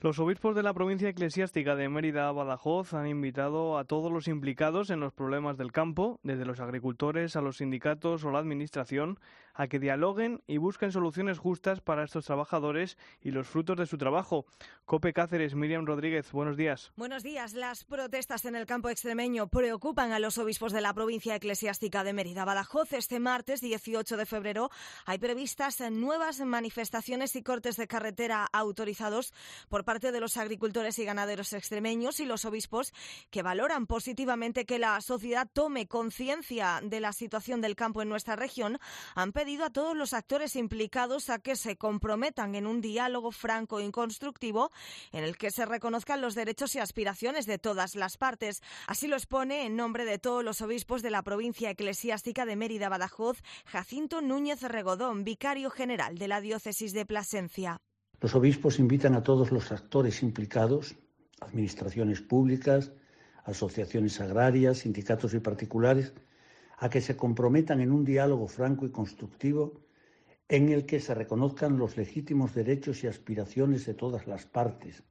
Los 0.03 0.19
obispos 0.19 0.55
de 0.55 0.63
la 0.63 0.75
provincia 0.75 1.09
eclesiástica 1.09 1.77
de 1.77 1.89
Mérida 1.89 2.31
Badajoz 2.31 2.93
han 2.93 3.07
invitado 3.07 3.79
a 3.79 3.85
todos 3.85 4.13
los 4.13 4.29
implicados 4.29 4.91
en 4.91 5.01
los 5.01 5.15
problemas 5.15 5.57
del 5.57 5.73
campo, 5.73 6.21
desde 6.25 6.45
los 6.45 6.61
agricultores 6.61 7.37
a 7.37 7.41
los 7.41 7.59
sindicatos 7.59 8.25
o 8.25 8.31
la 8.31 8.41
administración, 8.41 9.19
a 9.55 9.67
que 9.67 9.79
dialoguen 9.79 10.43
y 10.47 10.59
busquen 10.59 10.93
soluciones 10.93 11.39
justas 11.39 11.81
para 11.81 12.05
estos 12.05 12.25
trabajadores 12.25 12.97
y 13.21 13.31
los 13.31 13.47
frutos 13.47 13.77
de 13.77 13.87
su 13.87 13.99
trabajo. 13.99 14.47
Cope 14.85 15.13
Cáceres, 15.13 15.55
Miriam 15.55 15.87
Rodríguez, 15.87 16.33
buenos 16.33 16.57
días. 16.57 16.93
Buenos 16.97 17.23
días. 17.23 17.55
Las 17.55 17.85
protestas 17.85 18.45
en 18.45 18.57
el 18.57 18.67
campo 18.67 18.89
extremeño 18.89 19.49
preocupan 19.49 20.13
a 20.13 20.19
los 20.19 20.39
obispos 20.39 20.73
de 20.73 20.81
la 20.81 20.95
provincia 20.95 21.37
eclesiástica 21.37 22.05
de 22.05 22.13
Mérida 22.13 22.45
Badajoz. 22.45 22.93
Este 22.93 23.21
martes 23.21 23.61
18 23.61 24.17
de 24.17 24.27
febrero 24.27 24.71
hay 25.07 25.19
previstas 25.19 25.81
nuevas 25.91 26.41
manifestaciones 26.41 27.37
y 27.37 27.43
cortes 27.43 27.77
de 27.77 27.87
carretera 27.87 28.49
autorizados 28.53 29.33
por 29.69 29.85
parte 29.85 30.13
de 30.13 30.21
los 30.21 30.37
agricultores 30.37 30.99
y 30.99 31.05
ganaderos 31.05 31.53
extremeños 31.53 32.21
y 32.21 32.27
los 32.27 32.45
obispos 32.45 32.93
que 33.31 33.43
valoran 33.43 33.87
positivamente 33.87 34.65
que 34.65 34.79
la 34.79 35.01
sociedad 35.01 35.49
tome 35.53 35.87
conciencia 35.87 36.81
de 36.83 37.01
la 37.01 37.13
situación 37.13 37.61
del 37.61 37.77
campo 37.77 38.03
en 38.03 38.09
nuestra 38.09 38.37
región, 38.37 38.79
pedido 39.43 39.65
a 39.65 39.71
todos 39.71 39.97
los 39.97 40.15
actores 40.15 40.55
implicados 40.55 41.29
a 41.29 41.41
que 41.41 41.57
se 41.57 41.75
comprometan 41.75 42.55
en 42.55 42.65
un 42.65 42.81
diálogo 42.81 43.33
franco 43.33 43.81
y 43.81 43.91
constructivo 43.91 44.71
en 45.11 45.25
el 45.25 45.37
que 45.37 45.51
se 45.51 45.67
reconozcan 45.67 46.21
los 46.21 46.37
derechos 46.37 46.77
y 46.77 46.79
aspiraciones 46.79 47.45
de 47.47 47.59
todas 47.59 47.97
las 47.97 48.19
partes. 48.19 48.63
Así 48.87 49.09
lo 49.09 49.17
expone 49.17 49.67
en 49.67 49.75
nombre 49.75 50.05
de 50.05 50.21
todos 50.21 50.45
los 50.45 50.63
obispos 50.63 51.03
de 51.03 51.11
la 51.11 51.23
provincia 51.23 51.71
eclesiástica 51.71 52.47
de 52.47 52.55
Mérida 52.55 52.89
Badajoz, 52.89 53.43
Jacinto 53.67 54.21
Núñez 54.21 54.63
Regodón, 54.63 55.25
vicario 55.25 55.71
general 55.71 56.19
de 56.19 56.29
la 56.29 56.41
diócesis 56.41 56.93
de 56.93 57.05
Plasencia. 57.05 57.81
Los 58.21 58.37
obispos 58.37 58.79
invitan 58.79 59.17
a 59.17 59.25
todos 59.25 59.51
los 59.51 59.73
actores 59.73 60.23
implicados, 60.23 60.95
administraciones 61.41 62.21
públicas, 62.21 62.93
asociaciones 63.43 64.21
agrarias, 64.21 64.79
sindicatos 64.79 65.35
y 65.35 65.41
particulares, 65.41 66.13
a 66.83 66.91
que 66.91 67.01
se 67.01 67.17
comprometan 67.17 67.81
en 67.81 67.93
un 67.93 68.05
diálogo 68.05 68.49
franco 68.49 68.85
y 68.85 68.91
constructivo 68.91 69.81
en 70.49 70.69
el 70.69 70.85
que 70.85 70.99
se 70.99 71.15
reconozcan 71.15 71.79
los 71.79 71.97
legítimos 71.97 72.57
derechos 72.57 73.05
y 73.05 73.07
aspiraciones 73.07 73.87
de 73.87 73.95
todas 73.95 74.27
las 74.27 74.47
partes 74.47 75.05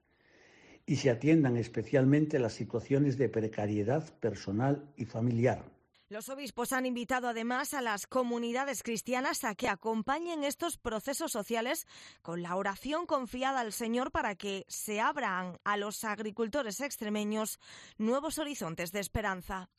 y 0.85 0.97
se 0.97 1.09
atiendan 1.09 1.55
especialmente 1.55 2.39
las 2.39 2.51
situaciones 2.51 3.17
de 3.17 3.29
precariedad 3.29 4.03
personal 4.19 4.91
y 4.97 5.05
familiar 5.05 5.63
los 6.11 6.27
obispos 6.27 6.73
han 6.73 6.85
invitado 6.85 7.29
además 7.29 7.73
a 7.73 7.81
las 7.81 8.05
comunidades 8.05 8.83
cristianas 8.83 9.45
a 9.45 9.55
que 9.55 9.69
acompañen 9.69 10.43
estos 10.43 10.77
procesos 10.77 11.31
sociales 11.31 11.87
con 12.21 12.41
la 12.41 12.57
oración 12.57 13.05
confiada 13.05 13.61
al 13.61 13.71
Señor 13.71 14.11
para 14.11 14.35
que 14.35 14.65
se 14.67 14.99
abran 14.99 15.57
a 15.63 15.77
los 15.77 16.03
agricultores 16.03 16.81
extremeños 16.81 17.59
nuevos 17.97 18.39
horizontes 18.39 18.91
de 18.91 18.99
esperanza. 18.99 19.69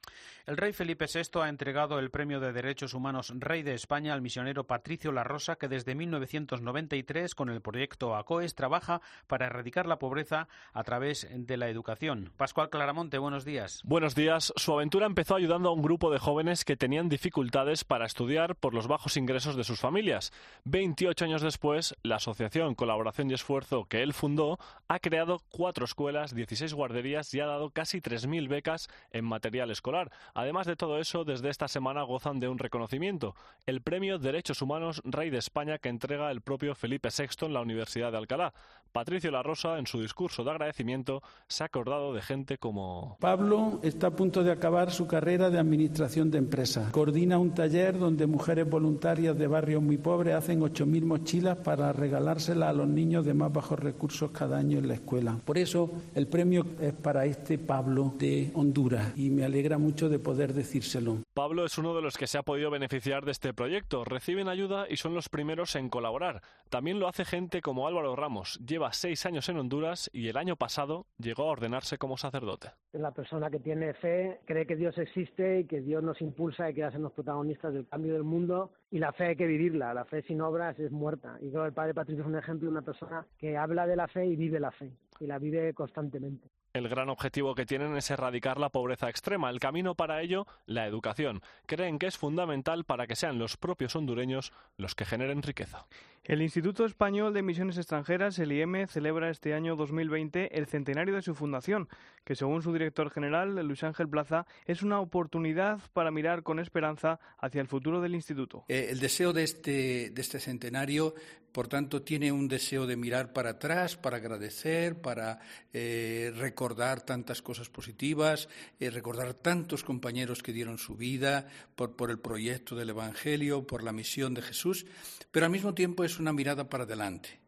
El 0.47 0.57
rey 0.57 0.73
Felipe 0.73 1.05
VI 1.05 1.41
ha 1.43 1.51
entregado 1.51 1.99
el 1.99 2.11
Premio 2.11 2.41
de 2.41 2.55
Derechos 2.55 2.95
Humanos 2.95 3.31
Rey 3.37 3.63
de 3.63 3.75
España 3.75 4.15
al 4.15 4.23
misionero 4.23 4.67
Patricio 4.67 5.13
La 5.13 5.25
Rosa, 5.25 5.57
que 5.57 5.69
desde 5.69 5.95
1993 5.95 7.35
con 7.35 7.51
el 7.51 7.61
proyecto 7.61 8.17
ACOES 8.17 8.55
trabaja 8.55 9.03
para 9.27 9.47
erradicar 9.47 9.87
la 9.87 9.99
pobreza 9.99 10.49
a 10.73 10.83
través 10.83 11.29
de 11.31 11.57
la 11.59 11.69
educación. 11.69 12.33
Pascual 12.39 12.71
Claramonte, 12.71 13.19
buenos 13.19 13.45
días. 13.45 13.83
Buenos 13.85 14.15
días. 14.15 14.55
Su 14.57 14.73
aventura 14.73 15.05
empezó 15.05 15.35
ayudando 15.35 15.69
a 15.69 15.75
un 15.75 15.83
grupo 15.83 16.11
de 16.11 16.22
jóvenes 16.23 16.65
que 16.65 16.77
tenían 16.77 17.09
dificultades 17.09 17.83
para 17.83 18.07
estudiar 18.07 18.55
por 18.55 18.75
los 18.75 18.87
bajos 18.87 19.17
ingresos 19.17 19.57
de 19.57 19.65
sus 19.65 19.81
familias. 19.81 20.33
28 20.65 21.25
años 21.25 21.43
después, 21.43 21.97
la 22.05 22.17
asociación 22.17 22.77
Colaboración 22.77 23.29
y 23.29 23.35
Esfuerzo 23.35 23.87
que 23.87 24.05
él 24.05 24.15
fundó 24.15 24.59
ha 24.87 25.01
creado 25.01 25.41
cuatro 25.51 25.85
escuelas, 25.85 26.33
16 26.33 26.75
guarderías 26.75 27.35
y 27.35 27.41
ha 27.41 27.47
dado 27.47 27.71
casi 27.71 28.01
3.000 28.01 28.49
becas 28.49 28.89
en 29.11 29.25
material 29.25 29.73
escolar. 29.73 30.13
Además 30.33 30.69
de 30.69 30.77
todo 30.77 30.99
eso, 30.99 31.25
desde 31.25 31.51
esta 31.51 31.67
semana 31.67 32.05
gozan 32.05 32.39
de 32.39 32.49
un 32.49 32.59
reconocimiento, 32.59 33.35
el 33.67 33.83
Premio 33.83 34.21
Derechos 34.21 34.63
Humanos 34.63 35.03
Rey 35.05 35.31
de 35.31 35.39
España 35.39 35.79
que 35.79 35.89
entrega 35.89 36.31
el 36.31 36.41
propio 36.41 36.77
Felipe 36.77 37.09
VI 37.09 37.47
en 37.47 37.53
la 37.53 37.63
Universidad 37.63 38.13
de 38.13 38.19
Alcalá. 38.19 38.55
Patricio 38.93 39.31
La 39.31 39.43
Rosa, 39.43 39.79
en 39.79 39.87
su 39.87 40.01
discurso 40.01 40.45
de 40.45 40.51
agradecimiento, 40.51 41.23
se 41.49 41.65
ha 41.65 41.67
acordado 41.67 42.13
de 42.13 42.23
gente 42.23 42.59
como... 42.59 43.17
Pablo 43.21 43.81
está 43.83 44.09
a 44.09 44.11
punto 44.11 44.45
de 44.45 44.53
acabar 44.53 44.91
su 44.91 45.07
carrera 45.07 45.49
de 45.49 45.59
administración 45.59 46.12
de 46.13 46.37
empresa. 46.37 46.91
Coordina 46.93 47.39
un 47.39 47.55
taller 47.55 47.99
donde 47.99 48.27
mujeres 48.27 48.69
voluntarias 48.69 49.37
de 49.39 49.47
barrios 49.47 49.83
muy 49.83 49.97
pobres 49.97 50.35
hacen 50.35 50.61
8.000 50.61 51.05
mochilas 51.05 51.57
para 51.57 51.91
regalárselas 51.93 52.69
a 52.69 52.73
los 52.75 52.87
niños 52.87 53.25
de 53.25 53.33
más 53.33 53.51
bajos 53.51 53.79
recursos 53.79 54.31
cada 54.31 54.59
año 54.59 54.79
en 54.79 54.89
la 54.89 54.95
escuela. 54.95 55.39
Por 55.43 55.57
eso 55.57 55.91
el 56.15 56.27
premio 56.27 56.67
es 56.81 56.93
para 56.93 57.25
este 57.25 57.57
Pablo 57.57 58.13
de 58.19 58.51
Honduras 58.55 59.15
y 59.17 59.31
me 59.31 59.45
alegra 59.45 59.79
mucho 59.79 60.11
de 60.11 60.19
poder 60.19 60.53
decírselo. 60.53 61.23
Pablo 61.33 61.65
es 61.65 61.79
uno 61.79 61.95
de 61.95 62.03
los 62.03 62.19
que 62.19 62.27
se 62.27 62.37
ha 62.37 62.43
podido 62.43 62.71
beneficiar 62.71 63.25
de 63.25 63.33
este 63.33 63.55
proyecto. 63.55 64.05
Reciben 64.05 64.49
ayuda 64.49 64.85
y 64.91 64.99
son 64.99 65.15
los 65.15 65.31
primeros 65.31 65.75
en 65.77 65.89
colaborar. 65.89 66.43
También 66.69 67.01
lo 67.01 67.09
hace 67.09 67.25
gente 67.25 67.63
como 67.63 67.87
Álvaro 67.87 68.15
Ramos. 68.17 68.61
Lleva 68.67 68.93
seis 68.93 69.25
años 69.25 69.49
en 69.49 69.57
Honduras 69.57 70.11
y 70.13 70.29
el 70.29 70.37
año 70.37 70.57
pasado 70.57 71.07
llegó 71.19 71.45
a 71.45 71.53
ordenarse 71.53 71.97
como 71.97 72.19
sacerdote. 72.19 72.69
La 72.93 73.13
persona 73.13 73.51
que 73.51 73.59
tiene 73.59 73.95
fe 73.95 74.41
cree 74.45 74.67
que 74.67 74.77
Dios 74.77 74.97
existe 74.99 75.61
y 75.61 75.65
que 75.65 75.81
Dios 75.81 76.02
nos 76.03 76.21
impulsa 76.21 76.71
y 76.71 76.75
que 76.75 76.85
los 77.03 77.13
protagonistas 77.13 77.73
del 77.73 77.87
cambio 77.87 78.13
del 78.15 78.25
mundo 78.25 78.73
y 78.93 78.99
la 78.99 79.11
fe 79.13 79.29
hay 79.29 79.37
que 79.37 79.47
vivirla. 79.47 79.95
La 79.95 80.05
fe 80.05 80.23
sin 80.23 80.41
obras 80.43 80.79
es 80.79 80.93
muerta. 80.93 81.39
Y 81.41 81.49
creo 81.49 81.63
que 81.63 81.69
el 81.69 81.75
padre 81.75 81.95
Patricio 81.95 82.23
es 82.23 82.29
un 82.29 82.37
ejemplo 82.37 82.67
de 82.67 82.73
una 82.73 82.83
persona 82.83 83.27
que 83.39 83.57
habla 83.57 83.87
de 83.87 83.97
la 83.97 84.07
fe 84.07 84.27
y 84.27 84.37
vive 84.37 84.61
la 84.61 84.71
fe 84.71 84.93
y 85.19 85.27
la 85.27 85.39
vive 85.39 85.73
constantemente. 85.73 86.49
El 86.75 86.89
gran 86.89 87.11
objetivo 87.11 87.55
que 87.55 87.67
tienen 87.67 87.95
es 87.97 88.11
erradicar 88.11 88.59
la 88.59 88.71
pobreza 88.71 89.11
extrema. 89.11 89.51
El 89.51 89.61
camino 89.61 89.95
para 89.95 90.23
ello, 90.23 90.47
la 90.65 90.87
educación. 90.87 91.43
Creen 91.67 91.99
que 91.99 92.07
es 92.07 92.17
fundamental 92.17 92.85
para 92.85 93.07
que 93.07 93.15
sean 93.15 93.39
los 93.39 93.59
propios 93.59 93.95
hondureños 93.95 94.53
los 94.79 94.95
que 94.95 95.05
generen 95.05 95.43
riqueza. 95.43 95.87
El 96.25 96.41
Instituto 96.41 96.87
Español 96.87 97.35
de 97.35 97.43
Misiones 97.43 97.77
Extranjeras, 97.77 98.39
el 98.39 98.53
IEM, 98.53 98.87
celebra 98.87 99.29
este 99.29 99.53
año 99.53 99.77
2020 99.77 100.57
el 100.57 100.67
centenario 100.67 101.15
de 101.15 101.21
su 101.21 101.35
fundación, 101.35 101.89
que 102.25 102.37
según 102.37 102.63
su 102.63 102.73
director 102.73 103.11
general, 103.11 103.57
Luis 103.67 103.83
Ángel 103.83 104.09
Plaza, 104.09 104.47
es 104.65 104.83
una 104.83 105.01
oportunidad 105.01 105.81
para 105.93 106.11
mirar 106.11 106.43
con 106.43 106.59
esperanza 106.59 107.21
hacia 107.39 107.61
el 107.61 107.67
futuro 107.67 108.01
del 108.01 108.15
instituto. 108.15 108.65
Eh, 108.69 108.82
el 108.91 109.01
deseo 109.01 109.33
de 109.33 109.45
este, 109.45 110.11
de 110.11 110.21
este 110.21 110.41
centenario, 110.41 111.15
por 111.53 111.69
tanto, 111.69 112.03
tiene 112.03 112.33
un 112.33 112.49
deseo 112.49 112.87
de 112.87 112.97
mirar 112.97 113.35
para 113.35 113.51
atrás, 113.51 113.97
para 113.97 114.17
agradecer, 114.17 115.01
para 115.01 115.39
eh, 115.73 116.33
recordar 116.35 117.03
tantas 117.03 117.43
cosas 117.43 117.69
positivas, 117.69 118.49
eh, 118.81 118.89
recordar 118.89 119.35
tantos 119.35 119.85
compañeros 119.85 120.43
que 120.43 120.55
dieron 120.55 120.79
su 120.79 120.97
vida 120.97 121.47
por, 121.77 121.95
por 121.95 122.11
el 122.11 122.19
proyecto 122.19 122.75
del 122.75 122.91
Evangelio, 122.91 123.67
por 123.67 123.83
la 123.83 123.93
misión 123.93 124.33
de 124.33 124.41
Jesús, 124.41 124.87
pero 125.31 125.45
al 125.45 125.53
mismo 125.53 125.75
tiempo 125.75 126.05
es 126.05 126.19
una 126.19 126.33
mirada 126.33 126.71
para 126.71 126.85
adelante, 126.85 127.41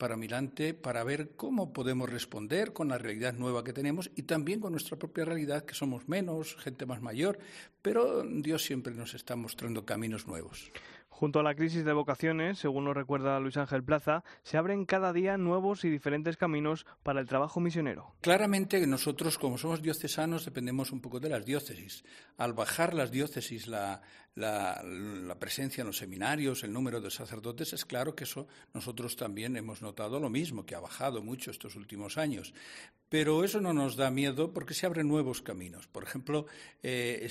para 0.00 0.14
adelante, 0.14 0.72
para 0.72 1.04
ver 1.04 1.32
cómo 1.36 1.74
podemos 1.74 2.08
responder 2.08 2.72
con 2.72 2.88
la 2.88 2.96
realidad 2.96 3.34
nueva 3.34 3.62
que 3.62 3.74
tenemos 3.74 4.10
y 4.16 4.22
también 4.22 4.58
con 4.58 4.72
nuestra 4.72 4.98
propia 4.98 5.26
realidad, 5.26 5.66
que 5.66 5.74
somos 5.74 6.08
menos, 6.08 6.56
gente 6.56 6.86
más 6.86 7.02
mayor, 7.02 7.38
pero 7.82 8.24
Dios 8.24 8.64
siempre 8.64 8.94
nos 8.94 9.12
está 9.12 9.36
mostrando 9.36 9.84
caminos 9.84 10.26
nuevos. 10.26 10.72
Junto 11.10 11.40
a 11.40 11.42
la 11.42 11.54
crisis 11.54 11.84
de 11.84 11.92
vocaciones, 11.92 12.58
según 12.58 12.84
nos 12.84 12.94
recuerda 12.94 13.38
Luis 13.40 13.56
Ángel 13.58 13.84
Plaza, 13.84 14.24
se 14.42 14.56
abren 14.56 14.86
cada 14.86 15.12
día 15.12 15.36
nuevos 15.36 15.84
y 15.84 15.90
diferentes 15.90 16.38
caminos 16.38 16.86
para 17.02 17.20
el 17.20 17.26
trabajo 17.26 17.60
misionero. 17.60 18.14
Claramente 18.22 18.86
nosotros, 18.86 19.36
como 19.36 19.58
somos 19.58 19.82
diocesanos, 19.82 20.46
dependemos 20.46 20.92
un 20.92 21.00
poco 21.00 21.20
de 21.20 21.28
las 21.28 21.44
diócesis. 21.44 22.04
Al 22.38 22.54
bajar 22.54 22.94
las 22.94 23.10
diócesis 23.10 23.66
la, 23.66 24.00
la, 24.34 25.36
presencia 25.38 25.82
en 25.82 25.88
los 25.88 25.98
seminarios, 25.98 26.64
el 26.64 26.72
número 26.72 27.00
de 27.00 27.10
sacerdotes, 27.10 27.72
es 27.72 27.84
claro 27.84 28.14
que 28.14 28.24
eso 28.24 28.46
nosotros 28.72 29.16
también 29.16 29.56
hemos 29.56 29.82
notado 29.82 30.20
lo 30.20 30.30
mismo, 30.30 30.64
que 30.64 30.74
ha 30.74 30.80
bajado 30.80 31.22
mucho 31.22 31.50
estos 31.50 31.76
últimos 31.76 32.16
años. 32.18 32.54
Pero 33.10 33.42
eso 33.42 33.60
no 33.60 33.74
nos 33.74 33.96
da 33.96 34.08
miedo 34.08 34.54
porque 34.54 34.72
se 34.72 34.86
abren 34.86 35.08
nuevos 35.08 35.42
caminos. 35.42 35.88
Por 35.88 36.04
ejemplo, 36.04 36.46
eh, 36.80 37.28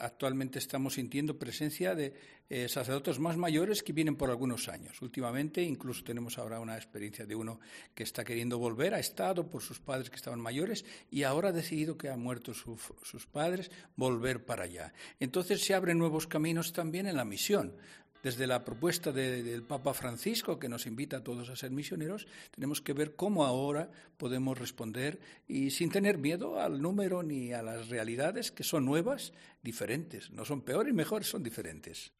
actualmente 0.00 0.58
estamos 0.58 0.94
sintiendo 0.94 1.38
presencia 1.38 1.94
de 1.94 2.14
eh, 2.48 2.66
sacerdotes 2.68 3.18
más 3.18 3.36
mayores 3.36 3.82
que 3.82 3.92
vienen 3.92 4.16
por 4.16 4.30
algunos 4.30 4.68
años. 4.68 5.02
Últimamente, 5.02 5.62
incluso 5.62 6.02
tenemos 6.02 6.38
ahora 6.38 6.60
una 6.60 6.76
experiencia 6.76 7.26
de 7.26 7.34
uno 7.34 7.60
que 7.94 8.04
está 8.04 8.24
queriendo 8.24 8.58
volver, 8.58 8.94
ha 8.94 8.98
estado 8.98 9.50
por 9.50 9.62
sus 9.62 9.80
padres 9.80 10.08
que 10.08 10.16
estaban 10.16 10.40
mayores 10.40 10.86
y 11.10 11.24
ahora 11.24 11.50
ha 11.50 11.52
decidido 11.52 11.98
que 11.98 12.08
han 12.08 12.22
muerto 12.22 12.54
sus 12.54 13.26
padres, 13.26 13.70
volver 13.96 14.46
para 14.46 14.64
allá. 14.64 14.94
Entonces 15.20 15.62
se 15.62 15.74
abren 15.74 15.98
nuevos 15.98 16.26
caminos 16.26 16.72
también 16.72 17.06
en 17.06 17.16
la 17.16 17.26
misión 17.26 17.74
desde 18.26 18.48
la 18.48 18.64
propuesta 18.64 19.12
del 19.12 19.62
Papa 19.62 19.94
Francisco, 19.94 20.58
que 20.58 20.68
nos 20.68 20.86
invita 20.86 21.18
a 21.18 21.22
todos 21.22 21.48
a 21.48 21.54
ser 21.54 21.70
misioneros, 21.70 22.26
tenemos 22.50 22.80
que 22.80 22.92
ver 22.92 23.14
cómo 23.14 23.44
ahora 23.44 23.88
podemos 24.16 24.58
responder 24.58 25.20
y 25.46 25.70
sin 25.70 25.92
tener 25.92 26.18
miedo 26.18 26.60
al 26.60 26.82
número 26.82 27.22
ni 27.22 27.52
a 27.52 27.62
las 27.62 27.88
realidades 27.88 28.50
que 28.50 28.64
son 28.64 28.84
nuevas, 28.84 29.32
diferentes. 29.62 30.32
No 30.32 30.44
son 30.44 30.62
peores 30.62 30.92
y 30.92 30.96
mejores, 30.96 31.28
son 31.28 31.44
diferentes. 31.44 32.10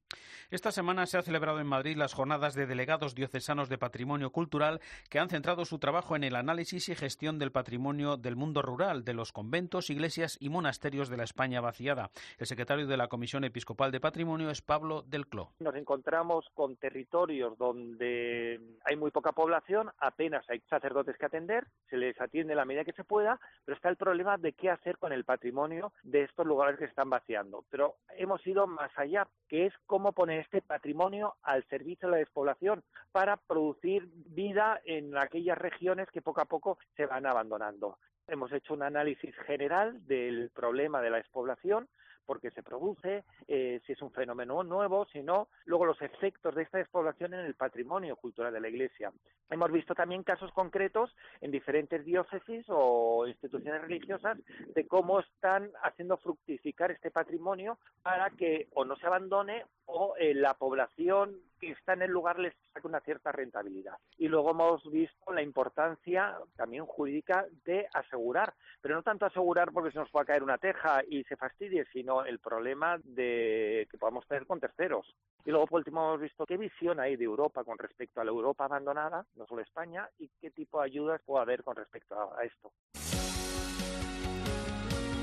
Esta 0.49 0.71
semana 0.71 1.07
se 1.07 1.19
ha 1.19 1.23
celebrado 1.23 1.59
en 1.59 1.67
Madrid 1.67 1.97
las 1.97 2.15
jornadas 2.15 2.55
de 2.55 2.67
delegados 2.67 3.17
diocesanos 3.17 3.69
de 3.69 3.79
patrimonio 3.79 4.31
cultural 4.31 4.81
que 5.11 5.19
han 5.19 5.29
centrado 5.29 5.65
su 5.65 5.81
trabajo 5.81 6.15
en 6.15 6.23
el 6.23 6.37
análisis 6.37 6.89
y 6.89 6.95
gestión 6.95 7.41
del 7.41 7.51
patrimonio 7.51 8.17
del 8.17 8.37
mundo 8.37 8.63
rural, 8.63 9.05
de 9.05 9.13
los 9.13 9.33
conventos, 9.33 9.91
iglesias 9.91 10.39
y 10.41 10.49
monasterios 10.49 11.09
de 11.09 11.17
la 11.17 11.25
España 11.25 11.61
vaciada. 11.61 12.11
El 12.39 12.47
secretario 12.47 12.87
de 12.87 12.97
la 12.97 13.09
Comisión 13.09 13.43
Episcopal 13.43 13.91
de 13.91 13.99
Patrimonio 13.99 14.49
es 14.49 14.63
Pablo 14.63 15.03
del 15.03 15.27
Cló. 15.27 15.51
Nos 15.59 15.75
encontramos 15.75 16.47
con 16.55 16.77
territorios 16.77 17.59
donde 17.59 18.61
hay 18.85 18.97
muy 18.97 19.11
poca 19.11 19.33
población, 19.33 19.91
apenas 19.99 20.49
hay 20.49 20.61
sacerdotes 20.71 21.17
que 21.19 21.27
atender, 21.27 21.67
se 21.91 21.97
les 21.97 22.21
atiende 22.21 22.55
la 22.55 22.65
medida 22.65 22.85
que 22.85 22.93
se 22.93 23.03
pueda, 23.03 23.41
pero 23.65 23.75
está 23.75 23.89
el 23.89 23.97
problema 23.97 24.39
de 24.39 24.53
qué 24.53 24.71
hacer 24.71 24.99
con 24.99 25.13
el 25.13 25.25
patrimonio 25.25 25.93
de 26.05 26.23
estos 26.23 26.47
lugares 26.47 26.79
que 26.79 26.85
se 26.85 26.91
están 26.91 27.11
vaciando. 27.11 27.65
Pero 27.69 27.97
hemos 28.17 28.47
ido 28.47 28.69
más 28.69 28.93
allá, 28.97 29.27
que 29.49 29.67
es 29.67 29.75
cómo 29.97 30.13
poner 30.13 30.41
este 30.41 30.61
patrimonio 30.61 31.37
al 31.43 31.65
servicio 31.69 32.07
de 32.07 32.13
la 32.13 32.19
despoblación 32.19 32.85
para 33.13 33.39
producir 33.39 34.07
vida 34.27 34.79
en 34.85 35.17
aquellas 35.17 35.57
regiones 35.57 36.07
que 36.11 36.21
poco 36.21 36.43
a 36.43 36.45
poco 36.45 36.77
se 36.99 37.07
van 37.07 37.25
abandonando. 37.25 37.97
Hemos 38.29 38.53
hecho 38.53 38.75
un 38.75 38.83
análisis 38.83 39.35
general 39.47 40.07
del 40.07 40.51
problema 40.51 41.01
de 41.01 41.09
la 41.09 41.17
despoblación, 41.17 41.89
por 42.27 42.41
qué 42.41 42.51
se 42.51 42.63
produce, 42.63 43.25
eh, 43.49 43.81
si 43.87 43.93
es 43.93 44.03
un 44.03 44.11
fenómeno 44.11 44.63
nuevo, 44.65 45.07
si 45.07 45.23
no, 45.23 45.49
luego 45.65 45.87
los 45.87 46.03
efectos 46.03 46.55
de 46.55 46.65
esta 46.65 46.79
despoblación 46.79 47.33
en 47.33 47.47
el 47.47 47.55
patrimonio 47.55 48.17
cultural 48.17 48.53
de 48.53 48.61
la 48.61 48.69
Iglesia. 48.69 49.13
Hemos 49.49 49.71
visto 49.71 49.95
también 49.95 50.25
casos 50.25 50.53
concretos 50.53 51.15
en 51.41 51.53
diferentes 51.53 52.05
diócesis 52.05 52.67
o 52.69 53.27
instituciones 53.29 53.81
religiosas 53.81 54.39
de 54.75 54.87
cómo 54.87 55.21
están 55.21 55.71
haciendo 55.83 56.17
fructificar 56.19 56.91
este 56.91 57.13
patrimonio 57.13 57.79
para 58.03 58.31
que 58.31 58.69
o 58.75 58.85
no 58.85 58.97
se 58.97 59.07
abandone 59.07 59.65
o 59.87 60.15
eh, 60.17 60.35
la 60.35 60.55
población 60.55 61.41
que 61.59 61.71
está 61.71 61.95
en 61.95 62.03
el 62.03 62.11
lugar 62.11 62.39
les 62.39 62.55
saque 62.73 62.87
una 62.87 63.01
cierta 63.01 63.33
rentabilidad. 63.33 63.97
Y 64.19 64.29
luego 64.29 64.51
hemos 64.51 64.91
visto 64.91 65.33
la 65.33 65.43
importancia 65.43 66.37
también 66.57 66.85
jurídica 66.85 67.47
de 67.65 67.89
asegurar, 67.95 68.53
pero 68.81 68.95
no 68.95 69.03
tanto 69.03 69.27
asegurar 69.27 69.73
porque 69.73 69.91
se 69.91 69.99
nos 69.99 70.11
pueda 70.11 70.27
caer 70.27 70.43
una 70.43 70.59
teja 70.59 71.03
y 71.09 71.25
se 71.25 71.37
fastidie, 71.37 71.87
sino 71.93 72.25
el 72.25 72.39
problema 72.39 72.99
de 73.05 73.89
que 73.91 73.99
podamos 73.99 74.27
tener 74.27 74.47
con 74.47 74.61
terceros. 74.61 75.15
Y 75.45 75.51
luego 75.51 75.67
por 75.67 75.79
último 75.79 76.01
hemos 76.09 76.21
visto 76.21 76.45
qué 76.47 76.57
visión 76.57 77.01
hay 77.01 77.17
de 77.17 77.25
Europa 77.25 77.65
con 77.65 77.79
respecto 77.79 78.21
a 78.21 78.25
la 78.25 78.31
Europa 78.31 78.65
abandonada, 78.65 79.25
no 79.37 79.47
solo 79.47 79.63
España, 79.63 80.09
y 80.19 80.29
qué 80.41 80.51
tipo 80.51 80.81
de 80.81 80.87
ayudas 80.87 81.23
puede 81.25 81.43
haber 81.43 81.63
con 81.63 81.77
respecto 81.77 82.35
a 82.37 82.45
esto. 82.45 82.73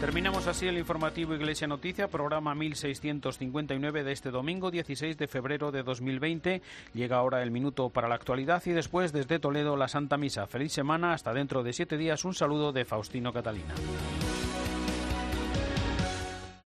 Terminamos 0.04 0.48
así 0.48 0.68
el 0.68 0.78
informativo 0.78 1.34
Iglesia 1.34 1.66
Noticia, 1.66 2.10
programa 2.10 2.54
1659 2.54 4.04
de 4.04 4.12
este 4.12 4.32
domingo 4.32 4.70
16 4.70 5.18
de 5.18 5.28
febrero 5.30 5.72
de 5.72 5.82
2020. 5.82 6.62
Llega 6.94 7.16
ahora 7.16 7.42
el 7.42 7.52
minuto 7.52 7.89
para 7.89 8.10
la 8.10 8.16
actualidad 8.16 8.62
y 8.66 8.72
después 8.72 9.13
desde 9.13 9.39
Toledo 9.39 9.78
la 9.78 9.88
Santa 9.88 10.18
Misa. 10.18 10.46
Feliz 10.46 10.74
semana, 10.74 11.13
hasta 11.13 11.34
dentro 11.34 11.63
de 11.63 11.72
siete 11.72 11.96
días. 11.96 12.26
Un 12.26 12.34
saludo 12.34 12.74
de 12.74 12.84
Faustino 12.84 13.32
Catalina. 13.32 13.74